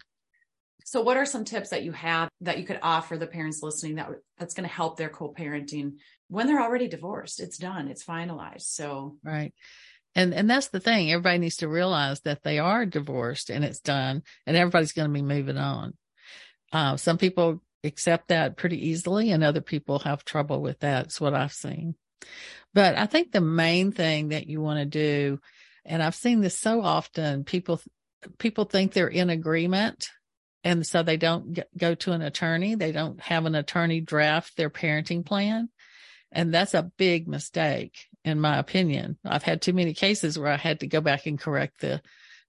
So 0.86 1.02
what 1.02 1.18
are 1.18 1.26
some 1.26 1.46
tips 1.46 1.70
that 1.70 1.84
you 1.84 1.92
have 1.92 2.30
that 2.42 2.58
you 2.58 2.66
could 2.66 2.80
offer 2.82 3.16
the 3.16 3.28
parents 3.28 3.62
listening 3.62 3.96
that 3.96 4.10
that's 4.40 4.56
going 4.56 4.68
to 4.68 4.74
help 4.74 4.98
their 4.98 5.10
co-parenting 5.10 5.98
when 6.30 6.48
they're 6.48 6.62
already 6.62 6.88
divorced? 6.88 7.40
It's 7.40 7.60
done. 7.60 7.90
It's 7.90 8.04
finalized. 8.04 8.62
So 8.62 9.18
Right. 9.24 9.54
And 10.16 10.34
and 10.34 10.50
that's 10.50 10.70
the 10.70 10.80
thing. 10.80 11.12
Everybody 11.12 11.38
needs 11.38 11.58
to 11.58 11.68
realize 11.68 12.22
that 12.22 12.42
they 12.42 12.58
are 12.58 12.88
divorced 12.88 13.52
and 13.52 13.64
it's 13.64 13.82
done 13.82 14.24
and 14.48 14.58
everybody's 14.58 14.94
going 14.94 15.08
to 15.08 15.14
be 15.14 15.22
moving 15.22 15.58
on. 15.58 15.94
Uh, 16.72 16.98
some 16.98 17.18
people 17.18 17.62
accept 17.84 18.28
that 18.28 18.58
pretty 18.58 18.90
easily 18.90 19.32
and 19.32 19.44
other 19.44 19.62
people 19.62 20.00
have 20.00 20.26
trouble 20.26 20.62
with 20.62 20.80
that. 20.80 21.06
It's 21.06 21.22
what 21.22 21.34
I've 21.34 21.54
seen. 21.54 21.96
But 22.74 22.98
I 22.98 23.06
think 23.06 23.32
the 23.32 23.42
main 23.42 23.92
thing 23.92 24.30
that 24.30 24.48
you 24.48 24.62
want 24.62 24.80
to 24.80 24.86
do 24.86 25.40
And 25.86 26.04
I've 26.04 26.16
seen 26.16 26.42
this 26.42 26.58
so 26.58 26.82
often. 26.82 27.44
People, 27.44 27.82
people 28.38 28.66
think 28.66 28.94
they're 28.94 29.08
in 29.08 29.30
agreement. 29.30 30.10
And 30.64 30.86
so 30.86 31.04
they 31.04 31.18
don't 31.18 31.58
go 31.78 31.96
to 31.96 32.12
an 32.12 32.22
attorney. 32.22 32.76
They 32.76 32.92
don't 32.92 33.20
have 33.22 33.46
an 33.46 33.56
attorney 33.56 34.02
draft 34.02 34.58
their 34.58 34.70
parenting 34.70 35.26
plan. 35.26 35.70
And 36.32 36.54
that's 36.54 36.74
a 36.74 36.92
big 36.98 37.28
mistake, 37.28 38.08
in 38.24 38.40
my 38.40 38.58
opinion. 38.58 39.18
I've 39.26 39.44
had 39.44 39.62
too 39.62 39.74
many 39.74 39.94
cases 39.94 40.38
where 40.38 40.52
I 40.52 40.58
had 40.58 40.82
to 40.82 40.88
go 40.88 41.02
back 41.02 41.26
and 41.26 41.40
correct 41.40 41.82
the 41.82 42.02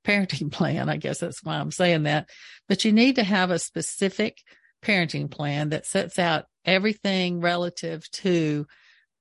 parenting 0.06 0.50
plan. 0.52 0.88
I 0.88 0.96
guess 0.96 1.18
that's 1.18 1.42
why 1.42 1.56
I'm 1.56 1.70
saying 1.70 2.04
that. 2.04 2.28
But 2.68 2.84
you 2.84 2.92
need 2.92 3.16
to 3.16 3.24
have 3.24 3.50
a 3.50 3.58
specific 3.58 4.38
parenting 4.82 5.30
plan 5.30 5.70
that 5.70 5.86
sets 5.86 6.18
out 6.18 6.46
everything 6.64 7.40
relative 7.40 8.10
to 8.10 8.66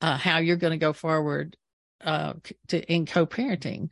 uh, 0.02 0.18
how 0.18 0.38
you're 0.38 0.56
going 0.56 0.72
to 0.72 0.78
go 0.78 0.94
forward 0.94 1.58
uh, 2.04 2.34
to, 2.70 2.82
in 2.92 3.06
co-parenting 3.06 3.90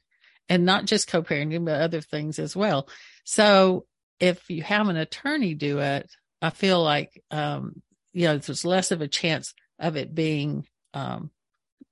and 0.49 0.65
not 0.65 0.85
just 0.85 1.09
co-parenting, 1.09 1.65
but 1.65 1.81
other 1.81 2.01
things 2.01 2.39
as 2.39 2.55
well. 2.55 2.87
So 3.25 3.85
if 4.19 4.49
you 4.49 4.63
have 4.63 4.87
an 4.87 4.95
attorney 4.95 5.53
do 5.53 5.79
it, 5.79 6.09
I 6.41 6.51
feel 6.51 6.81
like, 6.81 7.21
um, 7.31 7.81
you 8.13 8.27
know, 8.27 8.37
there's 8.37 8.65
less 8.65 8.91
of 8.91 9.01
a 9.01 9.07
chance 9.07 9.53
of 9.79 9.97
it 9.97 10.15
being, 10.15 10.65
um, 10.93 11.31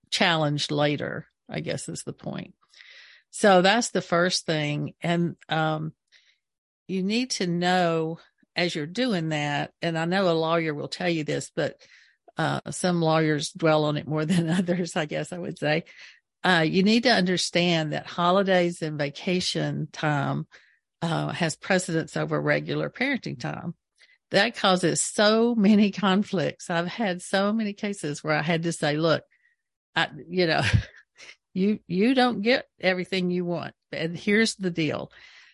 challenged 0.10 0.72
later, 0.72 1.28
I 1.50 1.60
guess 1.60 1.90
is 1.90 2.04
the 2.04 2.14
point. 2.14 2.54
So 3.38 3.62
that's 3.62 3.89
the 3.89 4.01
first 4.01 4.46
thing. 4.46 4.94
And, 5.01 5.36
um, 5.50 5.92
you 6.88 7.04
need 7.04 7.32
to 7.32 7.48
know 7.48 8.20
as 8.56 8.74
you're 8.74 8.86
doing 8.86 9.27
that, 9.30 9.74
and 9.82 9.98
I 9.98 10.06
know 10.06 10.30
a 10.30 10.32
lawyer 10.32 10.74
will 10.74 10.88
tell 10.88 11.10
you 11.10 11.25
this, 11.25 11.51
but 11.54 11.75
uh, 12.38 12.62
some 12.72 13.01
lawyers 13.01 13.51
dwell 13.51 13.84
on 13.84 13.98
it 13.98 14.08
more 14.08 14.24
than 14.25 14.50
others, 14.50 14.96
I 14.96 15.04
guess 15.04 15.34
I 15.34 15.38
would 15.38 15.60
say. 15.60 15.84
Uh, 16.46 16.63
you 16.65 16.82
need 16.82 17.04
to 17.04 17.12
understand 17.12 17.92
that 17.92 18.08
holidays 18.08 18.82
and 18.82 18.98
vacation 18.98 19.89
time 19.92 20.48
uh, 21.01 21.34
has 21.34 21.58
precedence 21.58 22.15
over 22.15 22.42
regular 22.42 22.89
parenting 22.89 23.38
time. 23.38 23.75
That 24.32 24.56
causes 24.56 25.01
so 25.01 25.56
many 25.56 25.92
conflicts. 25.92 26.70
I've 26.70 26.88
had 26.88 27.22
so 27.22 27.51
many 27.51 27.74
cases 27.74 28.24
where 28.24 28.38
I 28.38 28.44
had 28.44 28.63
to 28.63 28.72
say, 28.72 28.96
look, 28.96 29.24
I, 29.94 30.08
you 30.30 30.48
know, 30.48 30.62
you, 31.56 31.80
you 31.88 32.14
don't 32.14 32.42
get 32.42 32.68
everything 32.82 33.32
you 33.32 33.46
want. 33.46 33.74
And 33.92 34.16
here's 34.16 34.56
the 34.56 34.70
deal. 34.70 35.12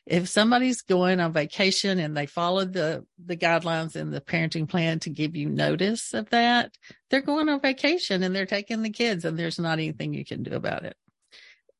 If 0.07 0.27
somebody's 0.27 0.81
going 0.81 1.19
on 1.19 1.31
vacation 1.31 1.99
and 1.99 2.17
they 2.17 2.25
followed 2.25 2.73
the 2.73 3.05
the 3.23 3.37
guidelines 3.37 3.95
in 3.95 4.09
the 4.09 4.19
parenting 4.19 4.67
plan 4.67 4.99
to 5.01 5.11
give 5.11 5.35
you 5.35 5.47
notice 5.47 6.15
of 6.15 6.27
that 6.31 6.75
they're 7.09 7.21
going 7.21 7.49
on 7.49 7.61
vacation 7.61 8.23
and 8.23 8.35
they're 8.35 8.47
taking 8.47 8.81
the 8.81 8.89
kids 8.89 9.25
and 9.25 9.37
there's 9.37 9.59
not 9.59 9.73
anything 9.73 10.15
you 10.15 10.25
can 10.25 10.41
do 10.41 10.53
about 10.53 10.85
it. 10.85 10.97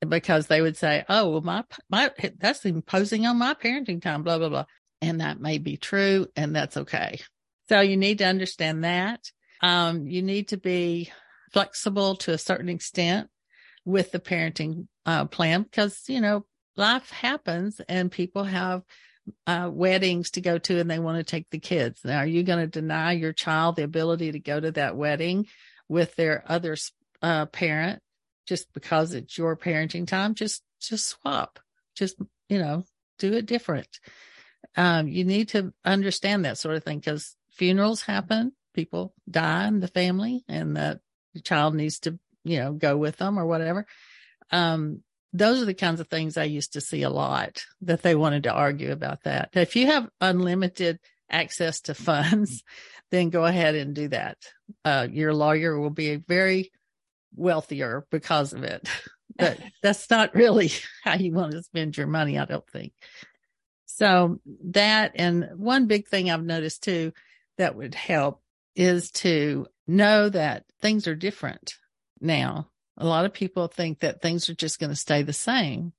Because 0.07 0.45
they 0.45 0.61
would 0.61 0.77
say 0.77 1.03
oh 1.09 1.31
well 1.31 1.41
my 1.41 1.63
my 1.89 2.11
that's 2.37 2.63
imposing 2.63 3.25
on 3.25 3.39
my 3.39 3.55
parenting 3.55 4.01
time 4.01 4.21
blah 4.21 4.37
blah 4.37 4.49
blah. 4.49 4.65
And 5.01 5.19
that 5.19 5.41
may 5.41 5.57
be 5.57 5.77
true 5.77 6.27
and 6.35 6.55
that's 6.55 6.77
okay. 6.77 7.21
So 7.69 7.81
you 7.81 7.97
need 7.97 8.19
to 8.19 8.25
understand 8.25 8.83
that. 8.83 9.31
Um, 9.61 10.05
you 10.05 10.21
need 10.21 10.49
to 10.49 10.57
be 10.57 11.11
flexible 11.51 12.17
to 12.17 12.33
a 12.33 12.37
certain 12.37 12.69
extent 12.69 13.29
with 13.85 14.11
the 14.11 14.19
parenting 14.19 14.87
uh, 15.05 15.25
plan 15.25 15.63
because 15.63 16.03
you 16.07 16.21
know 16.21 16.45
life 16.75 17.09
happens 17.09 17.81
and 17.87 18.11
people 18.11 18.43
have 18.43 18.83
uh, 19.47 19.69
weddings 19.71 20.31
to 20.31 20.41
go 20.41 20.57
to 20.57 20.79
and 20.79 20.89
they 20.89 20.99
want 20.99 21.17
to 21.17 21.23
take 21.23 21.49
the 21.49 21.59
kids. 21.59 22.01
Now, 22.03 22.19
are 22.19 22.25
you 22.25 22.43
going 22.43 22.59
to 22.59 22.67
deny 22.67 23.13
your 23.13 23.33
child 23.33 23.75
the 23.75 23.83
ability 23.83 24.31
to 24.31 24.39
go 24.39 24.59
to 24.59 24.71
that 24.71 24.95
wedding 24.95 25.47
with 25.87 26.15
their 26.15 26.43
other 26.47 26.75
uh, 27.21 27.45
parent 27.47 28.01
just 28.47 28.73
because 28.73 29.13
it's 29.13 29.37
your 29.37 29.55
parenting 29.55 30.07
time? 30.07 30.33
Just, 30.33 30.63
just 30.79 31.07
swap. 31.07 31.59
Just, 31.95 32.17
you 32.49 32.57
know, 32.57 32.83
do 33.19 33.33
it 33.33 33.45
different. 33.45 33.99
Um, 34.75 35.07
you 35.07 35.23
need 35.25 35.49
to 35.49 35.73
understand 35.85 36.45
that 36.45 36.57
sort 36.57 36.75
of 36.75 36.83
thing 36.83 36.99
because 36.99 37.35
funerals 37.51 38.01
happen, 38.01 38.53
people 38.73 39.13
die 39.29 39.67
in 39.67 39.81
the 39.81 39.87
family, 39.87 40.43
and 40.47 40.77
that 40.77 40.99
the 41.33 41.41
child 41.41 41.75
needs 41.75 41.99
to, 41.99 42.17
you 42.43 42.59
know, 42.59 42.73
go 42.73 42.97
with 42.97 43.17
them 43.17 43.37
or 43.37 43.45
whatever. 43.45 43.85
Um, 44.51 45.01
those 45.33 45.61
are 45.61 45.65
the 45.65 45.73
kinds 45.73 45.99
of 45.99 46.07
things 46.07 46.37
I 46.37 46.43
used 46.43 46.73
to 46.73 46.81
see 46.81 47.03
a 47.03 47.09
lot 47.09 47.63
that 47.81 48.01
they 48.01 48.15
wanted 48.15 48.43
to 48.43 48.53
argue 48.53 48.91
about 48.91 49.23
that. 49.23 49.49
If 49.53 49.75
you 49.75 49.87
have 49.87 50.09
unlimited 50.19 50.99
access 51.29 51.81
to 51.81 51.93
funds, 51.93 52.63
then 53.11 53.29
go 53.29 53.45
ahead 53.45 53.75
and 53.75 53.95
do 53.95 54.09
that. 54.09 54.37
Uh, 54.83 55.07
your 55.09 55.33
lawyer 55.33 55.79
will 55.79 55.89
be 55.89 56.15
very 56.15 56.71
wealthier 57.35 58.05
because 58.11 58.53
of 58.53 58.63
it. 58.63 58.87
But 59.37 59.59
that's 59.81 60.09
not 60.09 60.35
really 60.35 60.71
how 61.05 61.15
you 61.15 61.31
want 61.31 61.53
to 61.53 61.63
spend 61.63 61.95
your 61.95 62.05
money, 62.05 62.37
I 62.37 62.43
don't 62.43 62.69
think. 62.69 62.91
So 63.85 64.41
that 64.65 65.13
and 65.15 65.51
one 65.55 65.87
big 65.87 66.09
thing 66.09 66.29
I've 66.29 66.43
noticed 66.43 66.83
too 66.83 67.13
that 67.57 67.75
would 67.75 67.95
help 67.95 68.41
is 68.75 69.09
to 69.11 69.67
know 69.87 70.27
that 70.29 70.65
things 70.81 71.07
are 71.07 71.15
different 71.15 71.75
now 72.21 72.69
a 72.97 73.05
lot 73.05 73.25
of 73.25 73.33
people 73.33 73.67
think 73.67 73.99
that 73.99 74.21
things 74.21 74.49
are 74.49 74.55
just 74.55 74.79
going 74.79 74.89
to 74.89 74.95
stay 74.95 75.23
the 75.23 75.33
same 75.33 75.93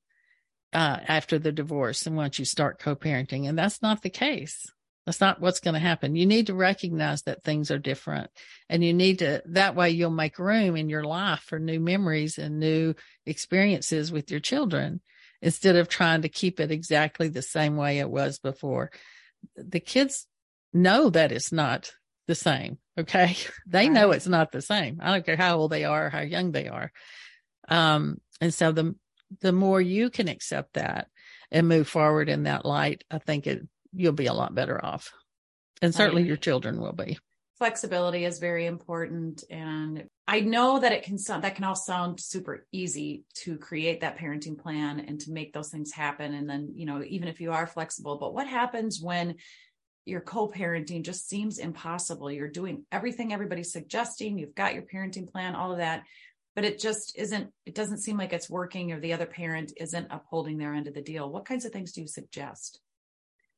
uh, 0.73 0.99
after 1.07 1.39
the 1.39 1.53
divorce 1.53 2.07
and 2.07 2.17
once 2.17 2.39
you 2.39 2.45
start 2.45 2.79
co-parenting, 2.79 3.49
and 3.49 3.59
that's 3.59 3.83
not 3.83 4.03
the 4.03 4.11
case. 4.11 4.67
That's 5.05 5.21
not 5.21 5.41
what's 5.41 5.59
going 5.59 5.75
to 5.75 5.81
happen. 5.81 6.15
You 6.15 6.27
need 6.27 6.47
to 6.47 6.55
recognize 6.55 7.23
that 7.23 7.43
things 7.43 7.73
are 7.73 7.79
different 7.79 8.31
and 8.69 8.85
you 8.85 8.93
need 8.93 9.19
to, 9.19 9.43
that 9.47 9.75
way 9.75 9.91
you'll 9.91 10.11
make 10.11 10.39
room 10.39 10.77
in 10.77 10.89
your 10.89 11.03
life 11.03 11.41
for 11.41 11.59
new 11.59 11.81
memories 11.81 12.39
and 12.39 12.61
new 12.61 12.95
experiences 13.27 14.13
with 14.13 14.31
your 14.31 14.39
children 14.39 15.01
instead 15.41 15.75
of 15.75 15.89
trying 15.89 16.23
to 16.23 16.29
keep 16.29 16.61
it 16.61 16.71
exactly 16.71 17.29
the 17.29 17.43
same 17.43 17.77
way 17.77 17.99
it 17.99 18.09
was 18.09 18.39
before. 18.39 18.93
The 19.57 19.81
kids 19.81 20.29
know 20.73 21.11
that 21.11 21.33
it's 21.33 21.51
not 21.51 21.93
the 22.27 22.35
same. 22.35 22.79
Okay. 22.99 23.37
They 23.67 23.87
right. 23.87 23.93
know 23.93 24.11
it's 24.11 24.27
not 24.27 24.53
the 24.53 24.63
same. 24.63 24.99
I 25.01 25.13
don't 25.13 25.25
care 25.25 25.37
how 25.37 25.57
old 25.59 25.73
they 25.73 25.85
are, 25.85 26.11
how 26.11 26.21
young 26.21 26.53
they 26.53 26.69
are. 26.69 26.93
Um, 27.69 28.21
and 28.41 28.53
so 28.53 28.73
the, 28.73 28.95
the 29.41 29.53
more 29.53 29.81
you 29.81 30.11
can 30.11 30.29
accept 30.29 30.75
that 30.75 31.09
and 31.51 31.69
move 31.69 31.89
forward 31.89 32.29
in 32.29 32.43
that 32.45 32.67
light, 32.67 33.05
I 33.11 33.19
think 33.19 33.47
it, 33.47 33.67
you'll 33.95 34.13
be 34.13 34.27
a 34.27 34.35
lot 34.35 34.55
better 34.55 34.85
off. 34.85 35.13
And 35.81 35.95
certainly 35.95 36.23
right. 36.23 36.29
your 36.29 36.37
children 36.37 36.81
will 36.81 36.93
be. 36.93 37.19
Flexibility 37.59 38.25
is 38.25 38.39
very 38.41 38.67
important. 38.67 39.45
And 39.49 40.05
I 40.27 40.41
know 40.41 40.79
that 40.79 40.93
it 40.93 41.05
can 41.05 41.19
sound, 41.19 41.45
that 41.45 41.55
can 41.55 41.65
all 41.65 41.77
sound 41.77 42.21
super 42.21 42.67
easy 42.73 43.25
to 43.45 43.57
create 43.57 44.01
that 44.01 44.19
parenting 44.19 44.59
plan 44.59 45.01
and 45.01 45.21
to 45.21 45.31
make 45.31 45.53
those 45.53 45.71
things 45.71 45.93
happen. 45.93 46.35
And 46.35 46.49
then, 46.49 46.73
you 46.75 46.87
know, 46.87 47.03
even 47.05 47.29
if 47.29 47.41
you 47.41 47.53
are 47.53 47.67
flexible, 47.67 48.19
but 48.19 48.35
what 48.35 48.47
happens 48.47 49.01
when 49.01 49.37
your 50.05 50.21
co-parenting 50.21 51.05
just 51.05 51.29
seems 51.29 51.59
impossible. 51.59 52.31
You're 52.31 52.49
doing 52.49 52.85
everything 52.91 53.33
everybody's 53.33 53.73
suggesting. 53.73 54.39
You've 54.39 54.55
got 54.55 54.75
your 54.75 54.83
parenting 54.83 55.31
plan, 55.31 55.55
all 55.55 55.73
of 55.73 55.79
that, 55.79 56.03
but 56.55 56.65
it 56.65 56.81
just 56.81 57.17
isn't, 57.17 57.51
it 57.67 57.75
doesn't 57.75 57.99
seem 57.99 58.19
like 58.19 58.33
it's 58.33 58.51
working 58.51 58.93
or 58.93 59.01
the 59.01 59.13
other 59.13 59.27
parent 59.27 59.73
isn't 59.77 60.09
upholding 60.11 60.59
their 60.59 60.75
end 60.75 60.89
of 60.89 60.95
the 60.95 61.03
deal. 61.03 61.31
What 61.31 61.45
kinds 61.45 61.65
of 61.65 61.73
things 61.73 61.93
do 61.93 62.01
you 62.01 62.09
suggest? 62.09 62.81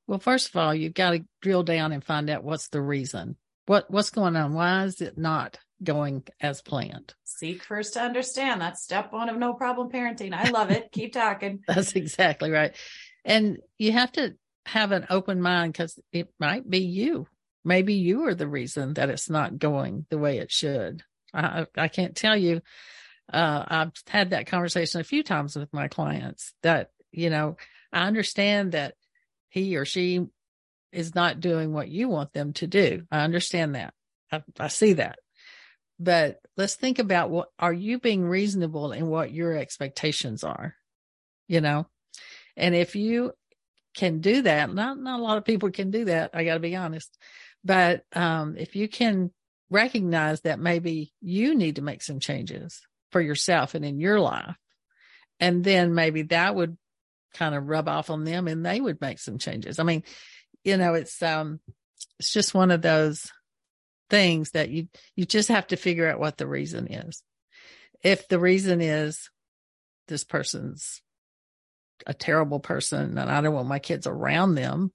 Well, 0.06 0.18
first 0.18 0.48
of 0.48 0.56
all, 0.56 0.74
you've 0.74 0.94
got 0.94 1.12
to 1.12 1.24
drill 1.40 1.62
down 1.62 1.92
and 1.92 2.04
find 2.04 2.28
out 2.28 2.44
what's 2.44 2.68
the 2.68 2.82
reason. 2.82 3.36
What 3.66 3.90
what's 3.90 4.10
going 4.10 4.36
on? 4.36 4.52
Why 4.52 4.84
is 4.84 5.00
it 5.00 5.16
not 5.16 5.58
going 5.82 6.24
as 6.40 6.60
planned? 6.60 7.14
Seek 7.24 7.64
first 7.64 7.94
to 7.94 8.02
understand. 8.02 8.60
That's 8.60 8.82
step 8.82 9.12
one 9.12 9.30
of 9.30 9.38
no 9.38 9.54
problem 9.54 9.90
parenting. 9.90 10.34
I 10.34 10.50
love 10.50 10.70
it. 10.70 10.90
Keep 10.92 11.14
talking. 11.14 11.60
That's 11.66 11.92
exactly 11.92 12.50
right. 12.50 12.76
And 13.24 13.58
you 13.78 13.92
have 13.92 14.12
to 14.12 14.36
have 14.66 14.92
an 14.92 15.06
open 15.10 15.40
mind 15.40 15.72
because 15.72 15.98
it 16.12 16.28
might 16.38 16.68
be 16.68 16.80
you. 16.80 17.26
Maybe 17.64 17.94
you 17.94 18.26
are 18.26 18.34
the 18.34 18.48
reason 18.48 18.94
that 18.94 19.10
it's 19.10 19.30
not 19.30 19.58
going 19.58 20.06
the 20.10 20.18
way 20.18 20.38
it 20.38 20.52
should. 20.52 21.02
I, 21.32 21.66
I 21.76 21.88
can't 21.88 22.14
tell 22.16 22.36
you. 22.36 22.60
Uh, 23.32 23.64
I've 23.66 23.92
had 24.06 24.30
that 24.30 24.46
conversation 24.46 25.00
a 25.00 25.04
few 25.04 25.22
times 25.22 25.56
with 25.56 25.72
my 25.72 25.88
clients 25.88 26.52
that, 26.62 26.90
you 27.10 27.30
know, 27.30 27.56
I 27.92 28.06
understand 28.06 28.72
that 28.72 28.94
he 29.48 29.76
or 29.76 29.84
she 29.84 30.26
is 30.92 31.14
not 31.14 31.40
doing 31.40 31.72
what 31.72 31.88
you 31.88 32.08
want 32.08 32.32
them 32.32 32.52
to 32.54 32.66
do. 32.66 33.04
I 33.10 33.20
understand 33.20 33.74
that. 33.74 33.94
I, 34.30 34.42
I 34.60 34.68
see 34.68 34.94
that. 34.94 35.18
But 35.98 36.40
let's 36.56 36.74
think 36.74 36.98
about 36.98 37.30
what 37.30 37.48
are 37.58 37.72
you 37.72 37.98
being 37.98 38.24
reasonable 38.24 38.92
in 38.92 39.06
what 39.06 39.32
your 39.32 39.56
expectations 39.56 40.44
are? 40.44 40.74
You 41.48 41.60
know, 41.60 41.86
and 42.56 42.74
if 42.74 42.96
you 42.96 43.32
can 43.94 44.20
do 44.20 44.42
that. 44.42 44.72
Not 44.72 44.98
not 44.98 45.20
a 45.20 45.22
lot 45.22 45.38
of 45.38 45.44
people 45.44 45.70
can 45.70 45.90
do 45.90 46.06
that. 46.06 46.30
I 46.34 46.44
got 46.44 46.54
to 46.54 46.60
be 46.60 46.76
honest. 46.76 47.16
But 47.64 48.04
um, 48.12 48.56
if 48.56 48.76
you 48.76 48.88
can 48.88 49.30
recognize 49.70 50.42
that 50.42 50.58
maybe 50.58 51.12
you 51.20 51.54
need 51.54 51.76
to 51.76 51.82
make 51.82 52.02
some 52.02 52.20
changes 52.20 52.80
for 53.10 53.20
yourself 53.20 53.74
and 53.74 53.84
in 53.84 54.00
your 54.00 54.20
life, 54.20 54.56
and 55.40 55.64
then 55.64 55.94
maybe 55.94 56.22
that 56.22 56.54
would 56.54 56.76
kind 57.32 57.54
of 57.54 57.66
rub 57.66 57.88
off 57.88 58.10
on 58.10 58.24
them, 58.24 58.48
and 58.48 58.64
they 58.64 58.80
would 58.80 59.00
make 59.00 59.18
some 59.18 59.38
changes. 59.38 59.78
I 59.78 59.84
mean, 59.84 60.02
you 60.64 60.76
know, 60.76 60.94
it's 60.94 61.22
um, 61.22 61.60
it's 62.18 62.32
just 62.32 62.54
one 62.54 62.70
of 62.70 62.82
those 62.82 63.30
things 64.10 64.50
that 64.50 64.68
you 64.70 64.88
you 65.16 65.24
just 65.24 65.48
have 65.48 65.66
to 65.68 65.76
figure 65.76 66.08
out 66.08 66.20
what 66.20 66.36
the 66.36 66.46
reason 66.46 66.92
is. 66.92 67.22
If 68.02 68.28
the 68.28 68.38
reason 68.38 68.80
is 68.80 69.30
this 70.08 70.24
person's 70.24 71.00
a 72.06 72.14
terrible 72.14 72.60
person 72.60 73.18
and 73.18 73.30
I 73.30 73.40
don't 73.40 73.54
want 73.54 73.68
my 73.68 73.78
kids 73.78 74.06
around 74.06 74.54
them, 74.54 74.92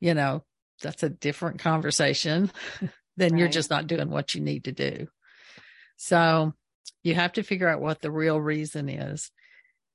you 0.00 0.14
know, 0.14 0.44
that's 0.82 1.02
a 1.02 1.10
different 1.10 1.60
conversation. 1.60 2.50
then 3.16 3.32
right. 3.32 3.38
you're 3.38 3.48
just 3.48 3.70
not 3.70 3.86
doing 3.86 4.10
what 4.10 4.34
you 4.34 4.40
need 4.40 4.64
to 4.64 4.72
do. 4.72 5.06
So 5.96 6.54
you 7.02 7.14
have 7.14 7.34
to 7.34 7.42
figure 7.42 7.68
out 7.68 7.80
what 7.80 8.00
the 8.00 8.10
real 8.10 8.40
reason 8.40 8.88
is. 8.88 9.30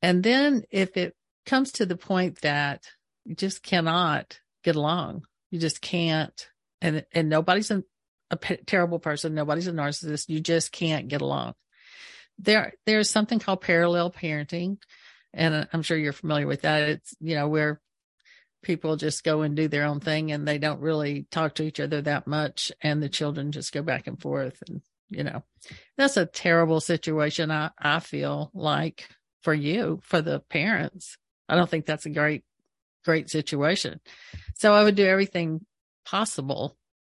And 0.01 0.23
then 0.23 0.63
if 0.69 0.97
it 0.97 1.15
comes 1.45 1.73
to 1.73 1.85
the 1.85 1.97
point 1.97 2.41
that 2.41 2.83
you 3.25 3.35
just 3.35 3.63
cannot 3.63 4.39
get 4.63 4.75
along, 4.75 5.25
you 5.49 5.59
just 5.59 5.81
can't, 5.81 6.47
and, 6.81 7.05
and 7.11 7.29
nobody's 7.29 7.71
a, 7.71 7.83
a 8.29 8.37
p- 8.37 8.57
terrible 8.67 8.99
person. 8.99 9.33
Nobody's 9.33 9.67
a 9.67 9.71
narcissist. 9.71 10.29
You 10.29 10.39
just 10.39 10.71
can't 10.71 11.07
get 11.07 11.21
along. 11.21 11.53
There, 12.37 12.73
there's 12.85 13.09
something 13.09 13.39
called 13.39 13.61
parallel 13.61 14.11
parenting. 14.11 14.77
And 15.35 15.67
I'm 15.71 15.81
sure 15.81 15.97
you're 15.97 16.13
familiar 16.13 16.47
with 16.47 16.61
that. 16.61 16.89
It's, 16.89 17.13
you 17.19 17.35
know, 17.35 17.47
where 17.47 17.81
people 18.63 18.95
just 18.95 19.23
go 19.23 19.41
and 19.41 19.55
do 19.55 19.67
their 19.67 19.85
own 19.85 19.99
thing 19.99 20.31
and 20.31 20.47
they 20.47 20.57
don't 20.57 20.81
really 20.81 21.27
talk 21.29 21.55
to 21.55 21.63
each 21.63 21.79
other 21.79 22.01
that 22.01 22.25
much. 22.25 22.71
And 22.81 23.03
the 23.03 23.09
children 23.09 23.51
just 23.51 23.73
go 23.73 23.81
back 23.81 24.07
and 24.07 24.19
forth. 24.19 24.63
And, 24.67 24.81
you 25.09 25.23
know, 25.23 25.43
that's 25.97 26.17
a 26.17 26.25
terrible 26.25 26.79
situation. 26.79 27.51
I, 27.51 27.69
I 27.77 27.99
feel 27.99 28.49
like 28.53 29.07
for 29.43 29.53
you, 29.53 29.99
for 30.03 30.21
the 30.21 30.39
parents. 30.39 31.17
I 31.47 31.55
don't 31.55 31.69
think 31.69 31.85
that's 31.85 32.07
a 32.07 32.09
great, 32.09 32.43
great 33.03 33.29
situation. 33.29 33.99
So 34.55 34.73
I 34.73 34.83
would 34.83 34.95
do 34.95 35.05
everything 35.05 35.63
possible 36.05 36.75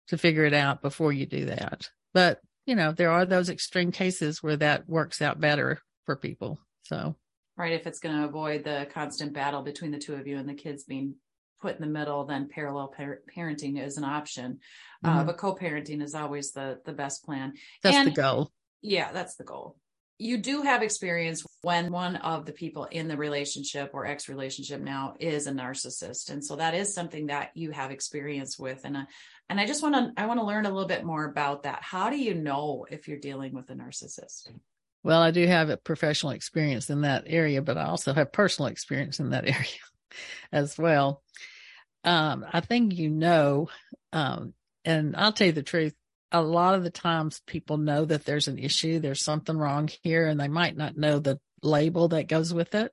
to 0.09 0.17
figure 0.17 0.45
it 0.45 0.53
out 0.53 0.81
before 0.81 1.11
you 1.11 1.25
do 1.25 1.45
that. 1.45 1.89
But, 2.13 2.41
you 2.65 2.75
know, 2.75 2.91
there 2.91 3.11
are 3.11 3.25
those 3.25 3.49
extreme 3.49 3.91
cases 3.91 4.43
where 4.43 4.57
that 4.57 4.88
works 4.88 5.21
out 5.21 5.39
better 5.39 5.81
for 6.05 6.15
people. 6.15 6.59
So, 6.83 7.15
right. 7.59 7.73
If 7.73 7.87
it's 7.87 7.99
going 7.99 8.15
to 8.15 8.25
avoid 8.25 8.63
the 8.63 8.87
constant 8.93 9.33
battle 9.33 9.61
between 9.61 9.91
the 9.91 9.99
two 9.99 10.15
of 10.15 10.27
you 10.27 10.37
and 10.37 10.47
the 10.47 10.53
kids 10.53 10.83
being 10.83 11.15
put 11.61 11.75
in 11.75 11.81
the 11.81 11.87
middle, 11.87 12.25
then 12.25 12.47
parallel 12.47 12.93
par- 12.95 13.21
parenting 13.35 13.83
is 13.83 13.97
an 13.97 14.03
option. 14.03 14.59
Uh, 15.03 15.09
mm-hmm. 15.09 15.19
Uh, 15.19 15.23
but 15.25 15.37
co-parenting 15.37 16.01
is 16.01 16.15
always 16.15 16.51
the 16.51 16.79
the 16.85 16.93
best 16.93 17.23
plan. 17.23 17.53
That's 17.83 17.95
and, 17.95 18.07
the 18.07 18.21
goal. 18.21 18.51
Yeah, 18.81 19.11
that's 19.11 19.35
the 19.35 19.43
goal 19.43 19.77
you 20.19 20.37
do 20.37 20.61
have 20.61 20.83
experience 20.83 21.45
when 21.61 21.91
one 21.91 22.17
of 22.17 22.45
the 22.45 22.51
people 22.51 22.85
in 22.85 23.07
the 23.07 23.15
relationship 23.15 23.91
or 23.93 24.05
ex 24.05 24.27
relationship 24.27 24.81
now 24.81 25.15
is 25.19 25.47
a 25.47 25.51
narcissist 25.51 26.29
and 26.29 26.43
so 26.45 26.57
that 26.57 26.75
is 26.75 26.93
something 26.93 27.27
that 27.27 27.51
you 27.55 27.71
have 27.71 27.89
experience 27.89 28.59
with 28.59 28.81
and 28.83 28.97
uh, 28.97 29.05
and 29.49 29.59
i 29.59 29.65
just 29.65 29.81
want 29.81 29.95
to 29.95 30.21
i 30.21 30.27
want 30.27 30.39
to 30.39 30.45
learn 30.45 30.65
a 30.65 30.69
little 30.69 30.87
bit 30.87 31.05
more 31.05 31.25
about 31.25 31.63
that 31.63 31.79
how 31.81 32.09
do 32.09 32.17
you 32.17 32.35
know 32.35 32.85
if 32.91 33.07
you're 33.07 33.17
dealing 33.17 33.53
with 33.53 33.69
a 33.69 33.73
narcissist 33.73 34.49
well 35.03 35.21
i 35.21 35.31
do 35.31 35.45
have 35.45 35.69
a 35.69 35.77
professional 35.77 36.31
experience 36.31 36.89
in 36.89 37.01
that 37.01 37.23
area 37.27 37.61
but 37.61 37.77
i 37.77 37.85
also 37.85 38.13
have 38.13 38.31
personal 38.31 38.69
experience 38.69 39.19
in 39.19 39.31
that 39.31 39.45
area 39.47 39.79
as 40.51 40.77
well 40.77 41.21
um, 42.03 42.45
i 42.51 42.59
think 42.59 42.93
you 42.95 43.09
know 43.09 43.69
um, 44.13 44.53
and 44.85 45.15
i'll 45.15 45.33
tell 45.33 45.47
you 45.47 45.53
the 45.53 45.63
truth 45.63 45.93
a 46.31 46.41
lot 46.41 46.75
of 46.75 46.83
the 46.83 46.91
times 46.91 47.41
people 47.45 47.77
know 47.77 48.05
that 48.05 48.25
there's 48.25 48.47
an 48.47 48.59
issue, 48.59 48.99
there's 48.99 49.23
something 49.23 49.57
wrong 49.57 49.89
here, 50.03 50.27
and 50.27 50.39
they 50.39 50.47
might 50.47 50.77
not 50.77 50.97
know 50.97 51.19
the 51.19 51.39
label 51.63 52.09
that 52.09 52.27
goes 52.27 52.53
with 52.53 52.75
it. 52.75 52.91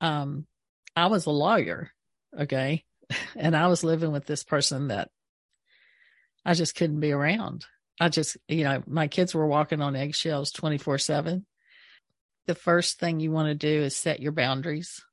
Um, 0.00 0.46
I 0.94 1.06
was 1.06 1.26
a 1.26 1.30
lawyer, 1.30 1.90
okay, 2.38 2.84
and 3.36 3.56
I 3.56 3.66
was 3.66 3.84
living 3.84 4.12
with 4.12 4.26
this 4.26 4.44
person 4.44 4.88
that 4.88 5.10
I 6.44 6.54
just 6.54 6.76
couldn't 6.76 7.00
be 7.00 7.12
around. 7.12 7.66
I 8.00 8.08
just, 8.08 8.36
you 8.48 8.64
know, 8.64 8.82
my 8.86 9.06
kids 9.06 9.34
were 9.34 9.46
walking 9.46 9.82
on 9.82 9.94
eggshells 9.94 10.50
24 10.50 10.98
7. 10.98 11.46
The 12.46 12.54
first 12.54 12.98
thing 12.98 13.20
you 13.20 13.30
want 13.30 13.48
to 13.48 13.54
do 13.54 13.82
is 13.82 13.94
set 13.94 14.20
your 14.20 14.32
boundaries 14.32 15.04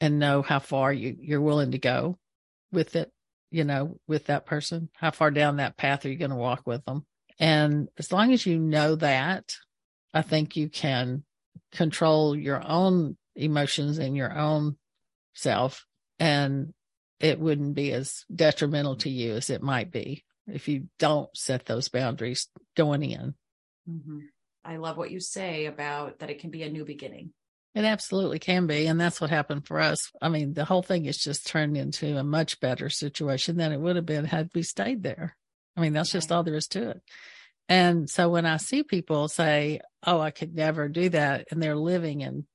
and 0.00 0.18
know 0.18 0.42
how 0.42 0.58
far 0.58 0.92
you, 0.92 1.16
you're 1.18 1.40
willing 1.40 1.72
to 1.72 1.78
go 1.78 2.18
with 2.70 2.94
it 2.94 3.10
you 3.54 3.62
know, 3.62 4.00
with 4.08 4.26
that 4.26 4.46
person? 4.46 4.88
How 4.94 5.12
far 5.12 5.30
down 5.30 5.58
that 5.58 5.76
path 5.76 6.04
are 6.04 6.08
you 6.08 6.16
going 6.16 6.32
to 6.32 6.36
walk 6.36 6.66
with 6.66 6.84
them? 6.86 7.06
And 7.38 7.88
as 7.96 8.10
long 8.10 8.32
as 8.32 8.44
you 8.44 8.58
know 8.58 8.96
that, 8.96 9.54
I 10.12 10.22
think 10.22 10.56
you 10.56 10.68
can 10.68 11.22
control 11.70 12.34
your 12.34 12.60
own 12.66 13.16
emotions 13.36 13.98
and 13.98 14.16
your 14.16 14.36
own 14.36 14.76
self 15.34 15.86
and 16.18 16.74
it 17.20 17.38
wouldn't 17.38 17.76
be 17.76 17.92
as 17.92 18.24
detrimental 18.34 18.96
to 18.96 19.08
you 19.08 19.34
as 19.34 19.50
it 19.50 19.62
might 19.62 19.92
be 19.92 20.24
if 20.46 20.68
you 20.68 20.88
don't 20.98 21.34
set 21.36 21.66
those 21.66 21.88
boundaries 21.88 22.48
going 22.76 23.02
in. 23.02 23.34
Mm-hmm. 23.88 24.20
I 24.64 24.76
love 24.76 24.96
what 24.96 25.10
you 25.10 25.20
say 25.20 25.66
about 25.66 26.20
that 26.20 26.30
it 26.30 26.40
can 26.40 26.50
be 26.50 26.62
a 26.62 26.70
new 26.70 26.84
beginning. 26.84 27.32
It 27.74 27.84
absolutely 27.84 28.38
can 28.38 28.66
be. 28.66 28.86
And 28.86 29.00
that's 29.00 29.20
what 29.20 29.30
happened 29.30 29.66
for 29.66 29.80
us. 29.80 30.10
I 30.22 30.28
mean, 30.28 30.54
the 30.54 30.64
whole 30.64 30.82
thing 30.82 31.06
is 31.06 31.18
just 31.18 31.46
turned 31.46 31.76
into 31.76 32.16
a 32.16 32.24
much 32.24 32.60
better 32.60 32.88
situation 32.88 33.56
than 33.56 33.72
it 33.72 33.80
would 33.80 33.96
have 33.96 34.06
been 34.06 34.24
had 34.24 34.50
we 34.54 34.62
stayed 34.62 35.02
there. 35.02 35.36
I 35.76 35.80
mean, 35.80 35.92
that's 35.92 36.12
just 36.12 36.30
all 36.30 36.44
there 36.44 36.54
is 36.54 36.68
to 36.68 36.90
it. 36.90 37.02
And 37.68 38.08
so 38.08 38.28
when 38.28 38.46
I 38.46 38.58
see 38.58 38.84
people 38.84 39.26
say, 39.28 39.80
Oh, 40.06 40.20
I 40.20 40.30
could 40.30 40.54
never 40.54 40.88
do 40.88 41.08
that, 41.10 41.46
and 41.50 41.62
they're 41.62 41.74
living 41.74 42.20
in 42.20 42.46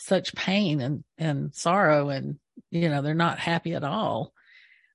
such 0.00 0.34
pain 0.34 0.80
and, 0.80 1.04
and 1.18 1.54
sorrow, 1.54 2.08
and, 2.08 2.38
you 2.70 2.88
know, 2.88 3.02
they're 3.02 3.14
not 3.14 3.38
happy 3.38 3.74
at 3.74 3.84
all, 3.84 4.32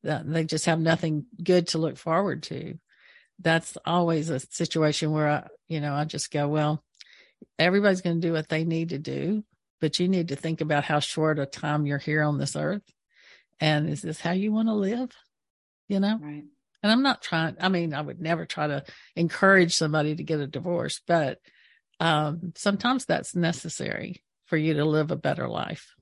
they 0.03 0.43
just 0.45 0.65
have 0.65 0.79
nothing 0.79 1.25
good 1.41 1.67
to 1.69 1.77
look 1.77 1.97
forward 1.97 2.43
to. 2.43 2.77
That's 3.39 3.77
always 3.85 4.29
a 4.29 4.39
situation 4.39 5.11
where 5.11 5.27
I, 5.27 5.47
you 5.67 5.79
know, 5.79 5.93
I 5.93 6.05
just 6.05 6.31
go, 6.31 6.47
Well, 6.47 6.83
everybody's 7.57 8.01
going 8.01 8.21
to 8.21 8.27
do 8.27 8.33
what 8.33 8.49
they 8.49 8.63
need 8.63 8.89
to 8.89 8.99
do 8.99 9.43
but 9.81 9.99
you 9.99 10.07
need 10.07 10.29
to 10.29 10.35
think 10.35 10.61
about 10.61 10.85
how 10.85 10.99
short 10.99 11.39
a 11.39 11.45
time 11.45 11.85
you're 11.85 11.97
here 11.97 12.21
on 12.21 12.37
this 12.37 12.55
earth. 12.55 12.83
And 13.59 13.89
is 13.89 14.01
this 14.01 14.21
how 14.21 14.31
you 14.31 14.53
want 14.53 14.69
to 14.69 14.73
live? 14.73 15.11
You 15.89 15.99
know? 15.99 16.17
Right. 16.21 16.43
And 16.83 16.91
I'm 16.91 17.01
not 17.01 17.21
trying, 17.21 17.57
I 17.59 17.69
mean, 17.69 17.93
I 17.93 18.01
would 18.01 18.21
never 18.21 18.45
try 18.45 18.67
to 18.67 18.83
encourage 19.15 19.75
somebody 19.75 20.15
to 20.15 20.23
get 20.23 20.39
a 20.39 20.47
divorce, 20.47 21.01
but 21.05 21.39
um, 21.99 22.53
sometimes 22.55 23.05
that's 23.05 23.35
necessary 23.35 24.23
for 24.45 24.57
you 24.57 24.75
to 24.75 24.85
live 24.85 25.11
a 25.11 25.15
better 25.15 25.47
life. 25.47 25.93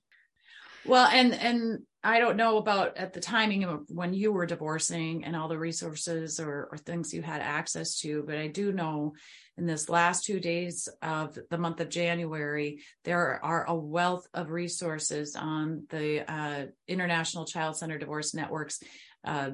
Well, 0.86 1.08
and, 1.08 1.34
and 1.34 1.80
I 2.04 2.20
don't 2.20 2.38
know 2.38 2.58
about 2.58 2.98
at 2.98 3.14
the 3.14 3.20
timing 3.20 3.66
of 3.66 3.82
when 3.90 4.14
you 4.14 4.32
were 4.32 4.46
divorcing 4.46 5.26
and 5.26 5.36
all 5.36 5.50
the 5.50 5.58
resources 5.58 6.40
or, 6.40 6.70
or 6.72 6.78
things 6.78 7.14
you 7.14 7.22
had 7.22 7.42
access 7.42 8.00
to, 8.00 8.24
but 8.26 8.38
I 8.38 8.48
do 8.48 8.72
know 8.72 9.14
in 9.58 9.66
this 9.66 9.90
last 9.90 10.24
two 10.24 10.40
days 10.40 10.88
of 11.02 11.38
the 11.50 11.58
month 11.58 11.82
of 11.82 11.90
January, 11.90 12.80
there 13.04 13.44
are 13.44 13.66
a 13.66 13.76
wealth 13.76 14.26
of 14.34 14.50
resources 14.50 15.36
on 15.36 15.86
the 15.90 16.32
uh, 16.32 16.68
International 16.88 17.46
Child 17.46 17.76
Center 17.76 17.98
Divorce 17.98 18.34
Network's 18.34 18.80
uh, 19.26 19.52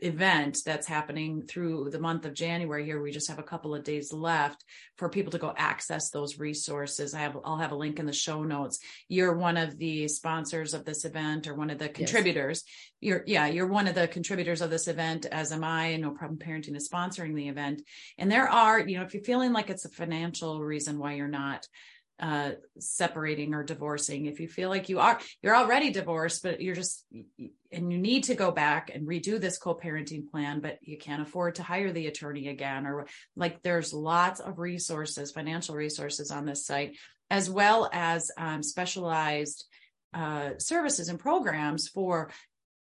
event 0.00 0.58
that's 0.64 0.86
happening 0.86 1.42
through 1.42 1.90
the 1.90 1.98
month 1.98 2.24
of 2.24 2.34
January 2.34 2.84
here. 2.84 3.02
We 3.02 3.10
just 3.10 3.28
have 3.28 3.38
a 3.38 3.42
couple 3.44 3.74
of 3.74 3.84
days 3.84 4.12
left 4.12 4.64
for 4.96 5.08
people 5.08 5.32
to 5.32 5.38
go 5.38 5.52
access 5.56 6.10
those 6.10 6.38
resources. 6.38 7.14
I 7.14 7.20
have, 7.20 7.36
I'll 7.44 7.58
have 7.58 7.72
a 7.72 7.76
link 7.76 7.98
in 7.98 8.06
the 8.06 8.12
show 8.12 8.44
notes. 8.44 8.78
You're 9.08 9.36
one 9.36 9.56
of 9.56 9.76
the 9.78 10.06
sponsors 10.08 10.74
of 10.74 10.84
this 10.84 11.04
event 11.04 11.48
or 11.48 11.54
one 11.54 11.70
of 11.70 11.78
the 11.78 11.88
contributors. 11.88 12.64
Yes. 12.64 12.74
You're, 13.00 13.24
yeah, 13.26 13.46
you're 13.46 13.66
one 13.66 13.88
of 13.88 13.94
the 13.94 14.08
contributors 14.08 14.60
of 14.60 14.70
this 14.70 14.88
event, 14.88 15.26
as 15.26 15.52
am 15.52 15.64
I, 15.64 15.86
and 15.86 16.02
No 16.02 16.10
Problem 16.10 16.38
Parenting 16.38 16.76
is 16.76 16.88
sponsoring 16.88 17.34
the 17.34 17.48
event. 17.48 17.82
And 18.18 18.30
there 18.30 18.48
are, 18.48 18.80
you 18.80 18.98
know, 18.98 19.04
if 19.04 19.14
you're 19.14 19.22
feeling 19.22 19.52
like 19.52 19.70
it's 19.70 19.84
a 19.84 19.90
financial 19.90 20.60
reason 20.60 20.98
why 20.98 21.14
you're 21.14 21.28
not, 21.28 21.66
uh, 22.20 22.52
separating 22.78 23.54
or 23.54 23.62
divorcing. 23.62 24.26
If 24.26 24.40
you 24.40 24.48
feel 24.48 24.68
like 24.68 24.88
you 24.88 24.98
are 24.98 25.20
you're 25.42 25.56
already 25.56 25.90
divorced 25.90 26.42
but 26.42 26.60
you're 26.60 26.74
just 26.74 27.04
and 27.70 27.92
you 27.92 27.98
need 27.98 28.24
to 28.24 28.34
go 28.34 28.50
back 28.50 28.90
and 28.92 29.06
redo 29.06 29.40
this 29.40 29.58
co-parenting 29.58 30.28
plan 30.28 30.60
but 30.60 30.78
you 30.82 30.98
can't 30.98 31.22
afford 31.22 31.54
to 31.56 31.62
hire 31.62 31.92
the 31.92 32.06
attorney 32.06 32.48
again 32.48 32.86
or 32.86 33.06
like 33.36 33.62
there's 33.62 33.92
lots 33.92 34.40
of 34.40 34.58
resources 34.58 35.30
financial 35.30 35.74
resources 35.76 36.30
on 36.30 36.44
this 36.44 36.66
site 36.66 36.96
as 37.30 37.48
well 37.48 37.88
as 37.92 38.30
um, 38.36 38.62
specialized 38.62 39.64
uh, 40.14 40.50
services 40.58 41.08
and 41.08 41.20
programs 41.20 41.88
for 41.88 42.30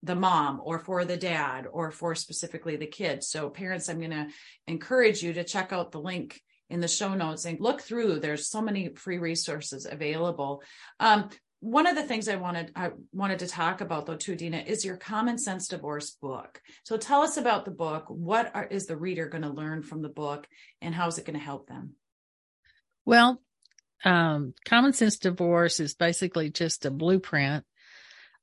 the 0.03 0.15
mom 0.15 0.61
or 0.65 0.79
for 0.79 1.05
the 1.05 1.17
dad 1.17 1.67
or 1.71 1.91
for 1.91 2.15
specifically 2.15 2.77
the 2.77 2.87
kids. 2.87 3.29
So 3.29 3.51
parents 3.51 3.89
i'm 3.89 3.99
going 3.99 4.11
to 4.11 4.29
encourage 4.67 5.23
you 5.23 5.35
to 5.35 5.45
check 5.45 5.73
out 5.73 5.93
the 5.93 6.01
link 6.01 6.41
in 6.71 6.81
the 6.81 6.89
show 6.89 7.15
notes 7.15 7.45
and 7.45 7.61
look 7.61 7.83
through. 7.83 8.21
There's 8.21 8.49
so 8.49 8.63
many 8.63 8.95
free 8.95 9.19
resources 9.19 9.87
available. 9.91 10.63
Um, 10.99 11.29
one 11.59 11.87
of 11.87 11.95
the 11.95 12.03
things 12.03 12.29
I 12.29 12.37
wanted 12.37 12.73
I 12.75 12.91
wanted 13.13 13.41
to 13.41 13.47
talk 13.47 13.83
about 13.83 14.07
though 14.07 14.17
too, 14.17 14.35
Dena, 14.35 14.59
is 14.59 14.85
your 14.85 14.97
Common 14.97 15.37
Sense 15.37 15.69
Divorce 15.69 16.11
book. 16.11 16.63
So 16.85 16.97
tell 16.97 17.21
us 17.21 17.37
about 17.37 17.67
the 17.67 17.71
book. 17.71 18.07
What 18.09 18.51
are, 18.55 18.65
is 18.65 18.87
the 18.87 18.97
reader 18.97 19.29
going 19.29 19.43
to 19.43 19.51
learn 19.51 19.83
from 19.83 20.01
the 20.01 20.09
book, 20.09 20.47
and 20.81 20.95
how 20.95 21.09
is 21.09 21.19
it 21.19 21.27
going 21.27 21.39
to 21.39 21.45
help 21.45 21.67
them? 21.67 21.97
Well, 23.05 23.43
um, 24.05 24.55
Common 24.65 24.95
Sense 24.95 25.19
Divorce 25.19 25.81
is 25.81 25.95
basically 25.95 26.51
just 26.51 26.87
a 26.87 26.91
blueprint 26.91 27.65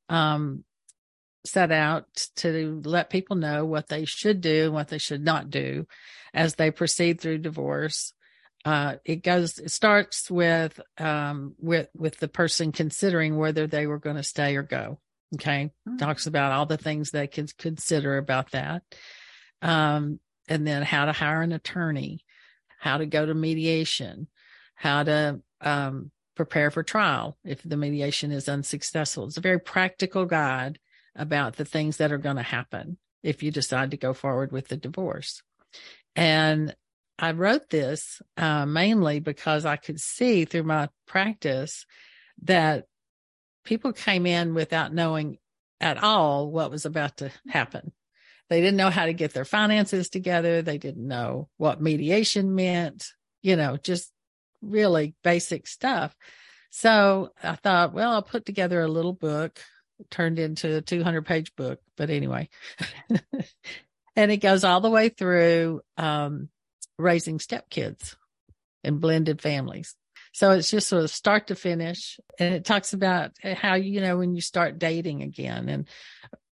um, 0.10 0.64
set 1.44 1.72
out 1.72 2.06
to 2.36 2.82
let 2.86 3.10
people 3.10 3.36
know 3.36 3.66
what 3.66 3.88
they 3.88 4.06
should 4.06 4.42
do 4.42 4.66
and 4.66 4.74
what 4.74 4.90
they 4.90 5.00
should 5.00 5.24
not 5.24 5.50
do 5.50 5.88
as 6.34 6.56
they 6.56 6.70
proceed 6.70 7.20
through 7.20 7.40
divorce 7.40 8.14
uh, 8.68 8.98
it 9.06 9.24
goes, 9.24 9.60
it 9.60 9.72
starts 9.72 10.30
with, 10.30 10.82
um, 10.98 11.56
with, 11.58 11.88
with 11.96 12.18
the 12.18 12.28
person 12.28 12.74
considering 12.74 13.38
whether 13.38 13.66
they 13.66 13.88
were 13.88 13.98
going 13.98 14.18
to 14.18 14.24
stay 14.24 14.58
or 14.58 14.64
go. 14.64 15.00
Okay. 15.36 15.72
Mm-hmm. 15.88 15.98
Talks 15.98 16.28
about 16.28 16.52
all 16.52 16.66
the 16.66 16.78
things 16.78 17.12
they 17.12 17.28
can 17.28 17.48
consider 17.58 18.18
about 18.18 18.52
that. 18.52 18.84
Um, 19.62 20.20
and 20.50 20.68
then 20.68 20.84
how 20.84 21.06
to 21.06 21.14
hire 21.14 21.42
an 21.42 21.54
attorney, 21.54 22.26
how 22.78 22.98
to 22.98 23.06
go 23.06 23.26
to 23.26 23.34
mediation, 23.34 24.28
how 24.76 25.04
to, 25.04 25.42
um, 25.62 26.12
prepare 26.36 26.70
for 26.70 26.84
trial 26.84 27.38
if 27.44 27.64
the 27.64 27.78
mediation 27.78 28.32
is 28.32 28.50
unsuccessful. 28.50 29.26
It's 29.26 29.38
a 29.38 29.42
very 29.42 29.60
practical 29.60 30.26
guide 30.26 30.78
about 31.16 31.56
the 31.56 31.66
things 31.66 31.98
that 31.98 32.12
are 32.12 32.20
going 32.20 32.36
to 32.36 32.44
happen 32.44 32.98
if 33.24 33.42
you 33.42 33.50
decide 33.50 33.92
to 33.92 33.98
go 33.98 34.14
forward 34.14 34.52
with 34.52 34.68
the 34.68 34.78
divorce. 34.78 35.42
And 36.16 36.76
I 37.20 37.32
wrote 37.32 37.70
this 37.70 38.22
uh, 38.38 38.66
mainly 38.66 39.20
because 39.20 39.66
I 39.66 39.76
could 39.76 40.00
see 40.00 40.46
through 40.46 40.64
my 40.64 40.90
practice 41.08 41.86
that 42.44 42.86
people 43.64 43.94
came 43.94 44.26
in 44.26 44.54
without 44.54 44.94
knowing 44.94 45.38
at 45.82 46.02
all 46.02 46.50
what 46.50 46.72
was 46.72 46.86
about 46.86 47.18
to 47.18 47.32
happen. 47.48 47.92
They 48.50 48.62
didn't 48.62 48.78
know 48.78 48.90
how 48.90 49.06
to 49.06 49.14
get 49.14 49.34
their 49.34 49.46
finances 49.46 50.10
together. 50.10 50.62
They 50.62 50.78
didn't 50.78 51.08
know 51.08 51.50
what 51.58 51.82
mediation 51.82 52.56
meant, 52.56 53.08
you 53.42 53.56
know, 53.56 53.78
just 53.78 54.12
really 54.62 55.16
basic 55.24 55.68
stuff. 55.68 56.16
So 56.70 57.32
I 57.44 57.56
thought, 57.56 57.94
well, 57.94 58.12
I'll 58.12 58.22
put 58.22 58.46
together 58.46 58.82
a 58.82 58.88
little 58.88 59.14
book 59.14 59.60
turned 60.10 60.40
into 60.40 60.78
a 60.78 60.82
200 60.82 61.26
page 61.26 61.56
book. 61.56 61.80
But 61.96 62.10
anyway, 62.10 62.50
and 64.16 64.32
it 64.32 64.38
goes 64.38 64.64
all 64.64 64.82
the 64.82 64.90
way 64.90 65.10
through 65.10 65.82
um, 65.98 66.50
raising 66.98 67.40
stepkids 67.40 68.16
and 68.84 69.02
blended 69.02 69.42
families. 69.42 69.96
So 70.34 70.52
it's 70.52 70.70
just 70.70 70.88
sort 70.88 71.04
of 71.04 71.10
start 71.10 71.48
to 71.48 71.56
finish. 71.56 72.20
And 72.40 72.54
it 72.54 72.66
talks 72.66 72.94
about 72.94 73.32
how, 73.44 73.76
you 73.76 74.02
know, 74.02 74.18
when 74.18 74.36
you 74.36 74.42
start 74.42 74.78
dating 74.78 75.24
again 75.24 75.68
and 75.68 75.88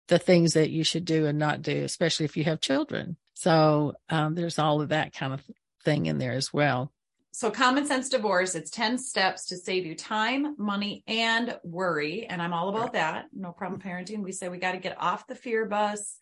the 0.07 0.19
things 0.19 0.53
that 0.53 0.69
you 0.69 0.83
should 0.83 1.05
do 1.05 1.25
and 1.25 1.37
not 1.37 1.61
do, 1.61 1.83
especially 1.83 2.25
if 2.25 2.37
you 2.37 2.43
have 2.45 2.61
children. 2.61 3.17
So 3.33 3.93
um, 4.09 4.35
there's 4.35 4.59
all 4.59 4.81
of 4.81 4.89
that 4.89 5.13
kind 5.13 5.33
of 5.33 5.41
thing 5.83 6.07
in 6.07 6.17
there 6.17 6.33
as 6.33 6.53
well. 6.53 6.91
So, 7.37 7.51
Common 7.51 7.85
Sense 7.85 8.07
Divorce, 8.07 8.55
it's 8.55 8.71
10 8.71 8.97
steps 8.97 9.47
to 9.47 9.57
save 9.57 9.85
you 9.85 9.93
time, 9.93 10.55
money, 10.57 11.03
and 11.05 11.59
worry. 11.65 12.25
And 12.27 12.41
I'm 12.41 12.53
all 12.53 12.69
about 12.69 12.93
that. 12.93 13.25
No 13.33 13.51
problem 13.51 13.81
parenting. 13.81 14.23
We 14.23 14.31
say 14.31 14.47
we 14.47 14.57
got 14.57 14.71
to 14.71 14.77
get 14.77 14.95
off 15.01 15.27
the 15.27 15.35
fear 15.35 15.65
bus. 15.65 16.15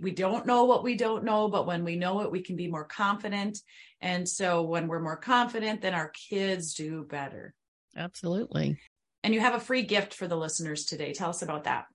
We 0.00 0.12
don't 0.12 0.46
know 0.46 0.66
what 0.66 0.84
we 0.84 0.94
don't 0.94 1.24
know, 1.24 1.48
but 1.48 1.66
when 1.66 1.82
we 1.82 1.96
know 1.96 2.20
it, 2.20 2.30
we 2.30 2.42
can 2.42 2.54
be 2.54 2.70
more 2.70 2.84
confident. 2.84 3.58
And 4.00 4.28
so, 4.28 4.62
when 4.62 4.86
we're 4.86 5.00
more 5.00 5.16
confident, 5.16 5.80
then 5.80 5.92
our 5.92 6.12
kids 6.30 6.74
do 6.74 7.02
better. 7.02 7.52
Absolutely. 7.96 8.78
And 9.24 9.34
you 9.34 9.40
have 9.40 9.54
a 9.54 9.60
free 9.60 9.82
gift 9.82 10.14
for 10.14 10.28
the 10.28 10.36
listeners 10.36 10.84
today. 10.84 11.12
Tell 11.12 11.30
us 11.30 11.42
about 11.42 11.64
that. 11.64 11.86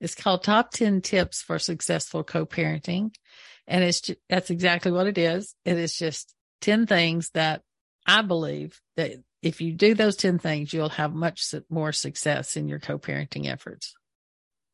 It's 0.00 0.14
called 0.14 0.42
Top 0.42 0.70
10 0.70 1.02
Tips 1.02 1.42
for 1.42 1.58
Successful 1.58 2.24
Co-Parenting. 2.24 3.14
And 3.66 3.84
it's 3.84 4.10
that's 4.30 4.48
exactly 4.48 4.92
what 4.92 5.08
it 5.08 5.18
is. 5.18 5.54
It 5.66 5.76
is 5.76 5.94
just 5.94 6.34
10 6.62 6.86
things 6.86 7.28
that 7.34 7.60
I 8.06 8.22
believe 8.22 8.80
that 8.96 9.12
if 9.42 9.60
you 9.60 9.72
do 9.72 9.94
those 9.94 10.16
10 10.16 10.38
things, 10.38 10.72
you'll 10.72 10.88
have 10.90 11.14
much 11.14 11.54
more 11.68 11.92
success 11.92 12.56
in 12.56 12.68
your 12.68 12.78
co 12.78 12.98
parenting 12.98 13.46
efforts. 13.46 13.94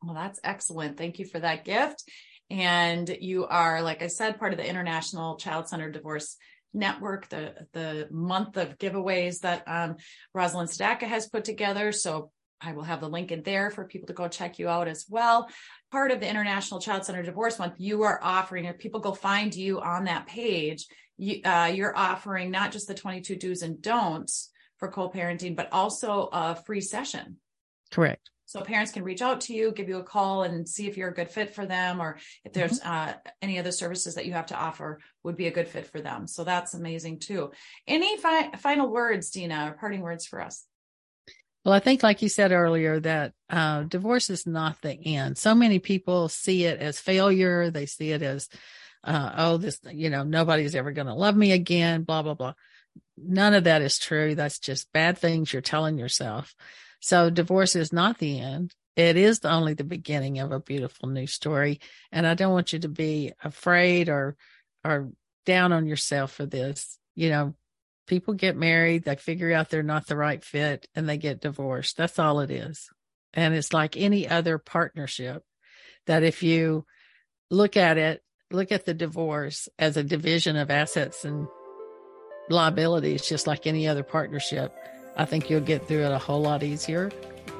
Well, 0.03 0.15
that's 0.15 0.41
excellent. 0.43 0.97
Thank 0.97 1.19
you 1.19 1.27
for 1.27 1.41
that 1.41 1.65
gift. 1.65 2.05
And 2.49 3.09
you 3.21 3.47
are, 3.47 3.83
like 3.83 4.03
I 4.03 4.09
said, 4.09 4.39
part 4.39 4.53
of 4.53 4.59
the 4.59 4.69
International 4.69 5.37
Child 5.37 5.69
Centered 5.69 5.93
Divorce 5.93 6.37
Network, 6.73 7.29
the 7.29 7.67
the 7.73 8.09
month 8.11 8.57
of 8.57 8.79
giveaways 8.79 9.41
that 9.41 9.65
um, 9.67 9.97
Rosalind 10.35 10.71
Sedacca 10.71 11.03
has 11.03 11.29
put 11.29 11.45
together. 11.45 11.93
So 11.93 12.31
I 12.61 12.73
will 12.73 12.83
have 12.83 13.01
the 13.01 13.09
link 13.09 13.33
in 13.33 13.43
there 13.43 13.71
for 13.71 13.85
people 13.85 14.07
to 14.09 14.13
go 14.13 14.29
check 14.29 14.59
you 14.59 14.69
out 14.69 14.89
as 14.89 15.07
well. 15.09 15.49
Part 15.91 16.11
of 16.11 16.21
the 16.21 16.29
International 16.29 16.81
Child 16.81 17.05
Center 17.05 17.23
Divorce 17.23 17.59
Month, 17.59 17.75
you 17.79 18.03
are 18.03 18.21
offering, 18.23 18.65
if 18.65 18.79
people 18.79 19.01
go 19.01 19.13
find 19.13 19.55
you 19.55 19.81
on 19.81 20.05
that 20.05 20.27
page, 20.27 20.87
you, 21.17 21.41
uh, 21.45 21.71
you're 21.75 21.97
offering 21.97 22.51
not 22.51 22.73
just 22.73 22.89
the 22.89 22.95
22 22.95 23.37
do's 23.37 23.63
and 23.63 23.83
don'ts 23.83 24.51
for 24.79 24.91
co-parenting, 24.91 25.57
but 25.57 25.73
also 25.73 26.29
a 26.33 26.55
free 26.55 26.81
session. 26.81 27.37
Correct. 27.91 28.31
So 28.47 28.63
parents 28.63 28.91
can 28.91 29.05
reach 29.05 29.23
out 29.23 29.43
to 29.43 29.55
you, 29.55 29.71
give 29.71 29.89
you 29.89 29.99
a 29.99 30.03
call 30.03 30.43
and 30.43 30.69
see 30.69 30.89
if 30.89 30.97
you're 30.97 31.11
a 31.11 31.15
good 31.15 31.31
fit 31.31 31.55
for 31.55 31.67
them 31.67 32.01
or 32.01 32.19
if 32.45 32.53
there's 32.53 32.81
mm-hmm. 32.81 33.11
uh, 33.11 33.13
any 33.41 33.61
other 33.61 33.71
services 33.71 34.17
that 34.17 34.27
you 34.27 34.33
have 34.33 34.47
to 34.47 34.59
offer 34.59 34.99
would 35.23 35.37
be 35.37 35.47
a 35.47 35.53
good 35.53 35.69
fit 35.69 35.87
for 35.87 36.01
them. 36.01 36.27
So 36.27 36.43
that's 36.43 36.75
amazing 36.75 37.21
too. 37.21 37.53
Any 37.87 38.17
fi- 38.17 38.51
final 38.57 38.91
words, 38.91 39.31
Dena, 39.31 39.71
or 39.71 39.79
parting 39.79 40.01
words 40.01 40.27
for 40.27 40.41
us? 40.41 40.67
Well, 41.65 41.75
I 41.75 41.81
think, 41.81 42.03
like 42.03 42.23
you 42.23 42.29
said 42.29 42.53
earlier, 42.53 43.01
that 43.01 43.33
uh, 43.51 43.83
divorce 43.83 44.31
is 44.31 44.47
not 44.47 44.81
the 44.81 44.93
end. 44.93 45.37
So 45.37 45.55
many 45.55 45.79
people 45.79 46.29
see 46.29 46.65
it 46.65 46.81
as 46.81 46.99
failure. 46.99 47.71
They 47.71 47.87
see 47.87 48.13
it 48.13 48.23
as 48.23 48.49
uh, 49.05 49.33
oh, 49.37 49.57
this, 49.57 49.81
you 49.91 50.11
know, 50.11 50.23
nobody's 50.23 50.75
ever 50.75 50.93
going 50.93 51.07
to 51.07 51.15
love 51.15 51.37
me 51.37 51.53
again, 51.53 52.03
blah, 52.03 52.23
blah, 52.23 52.35
blah. 52.35 52.55
None 53.17 53.55
of 53.55 53.65
that 53.65 53.83
is 53.83 53.99
true. 53.99 54.35
That's 54.35 54.59
just 54.59 54.93
bad 54.93 55.19
things 55.19 55.53
you're 55.53 55.63
telling 55.63 55.99
yourself. 55.99 56.55
So 57.01 57.31
divorce 57.31 57.77
is 57.77 57.93
not 57.93 58.19
the 58.19 58.41
end. 58.41 58.75
It 58.97 59.17
is 59.17 59.41
only 59.45 59.75
the 59.75 59.85
beginning 59.85 60.39
of 60.41 60.53
a 60.53 60.61
beautiful 60.61 61.09
new 61.09 61.27
story. 61.27 61.81
And 62.13 62.27
I 62.27 62.35
don't 62.35 62.53
want 62.53 62.73
you 62.73 62.79
to 62.81 62.89
be 62.89 63.33
afraid 63.43 64.09
or, 64.09 64.37
or 64.85 65.11
down 65.47 65.73
on 65.73 65.87
yourself 65.87 66.33
for 66.33 66.45
this. 66.45 66.99
You 67.15 67.31
know, 67.31 67.55
people 68.11 68.35
get 68.35 68.57
married, 68.57 69.05
they 69.05 69.15
figure 69.15 69.53
out 69.53 69.71
they're 69.71 69.85
not 69.85 70.09
the 70.09 70.17
right 70.17 70.45
fit 70.45 70.89
and 70.95 71.09
they 71.09 71.17
get 71.17 71.41
divorced. 71.41 71.97
That's 71.97 72.19
all 72.19 72.41
it 72.41 72.51
is. 72.51 72.89
And 73.33 73.55
it's 73.55 73.73
like 73.73 73.97
any 73.97 74.29
other 74.29 74.59
partnership 74.59 75.45
that 76.07 76.25
if 76.25 76.43
you 76.43 76.85
look 77.51 77.77
at 77.77 77.97
it 77.97 78.23
look 78.51 78.73
at 78.73 78.85
the 78.85 78.95
divorce 78.95 79.69
as 79.79 79.97
a 79.97 80.03
division 80.03 80.57
of 80.57 80.73
assets 80.73 81.25
and 81.25 81.47
liabilities, 82.49 83.29
just 83.29 83.47
like 83.47 83.65
any 83.65 83.87
other 83.87 84.03
partnership, 84.03 84.75
I 85.17 85.25
think 85.25 85.49
you'll 85.49 85.61
get 85.61 85.87
through 85.87 86.05
it 86.05 86.11
a 86.11 86.19
whole 86.19 86.43
lot 86.43 86.65
easier 86.65 87.13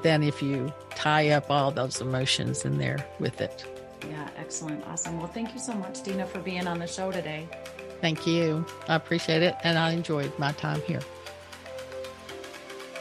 than 0.03 0.25
if 0.25 0.43
you 0.43 0.73
tie 0.97 1.29
up 1.29 1.49
all 1.49 1.71
those 1.71 2.01
emotions 2.01 2.65
in 2.65 2.79
there 2.79 3.07
with 3.21 3.41
it. 3.41 3.65
Yeah, 4.09 4.29
excellent. 4.37 4.85
Awesome. 4.89 5.19
Well, 5.19 5.29
thank 5.29 5.55
you 5.55 5.61
so 5.61 5.75
much, 5.75 6.03
Dena, 6.03 6.27
for 6.27 6.41
being 6.41 6.67
on 6.67 6.81
the 6.81 6.89
show 6.89 7.13
today. 7.13 7.47
Thank 8.01 8.27
you. 8.27 8.65
I 8.89 8.95
appreciate 8.95 9.43
it. 9.43 9.55
And 9.63 9.79
I 9.79 9.93
enjoyed 9.93 10.33
my 10.39 10.53
time 10.53 10.81
here. 10.83 11.01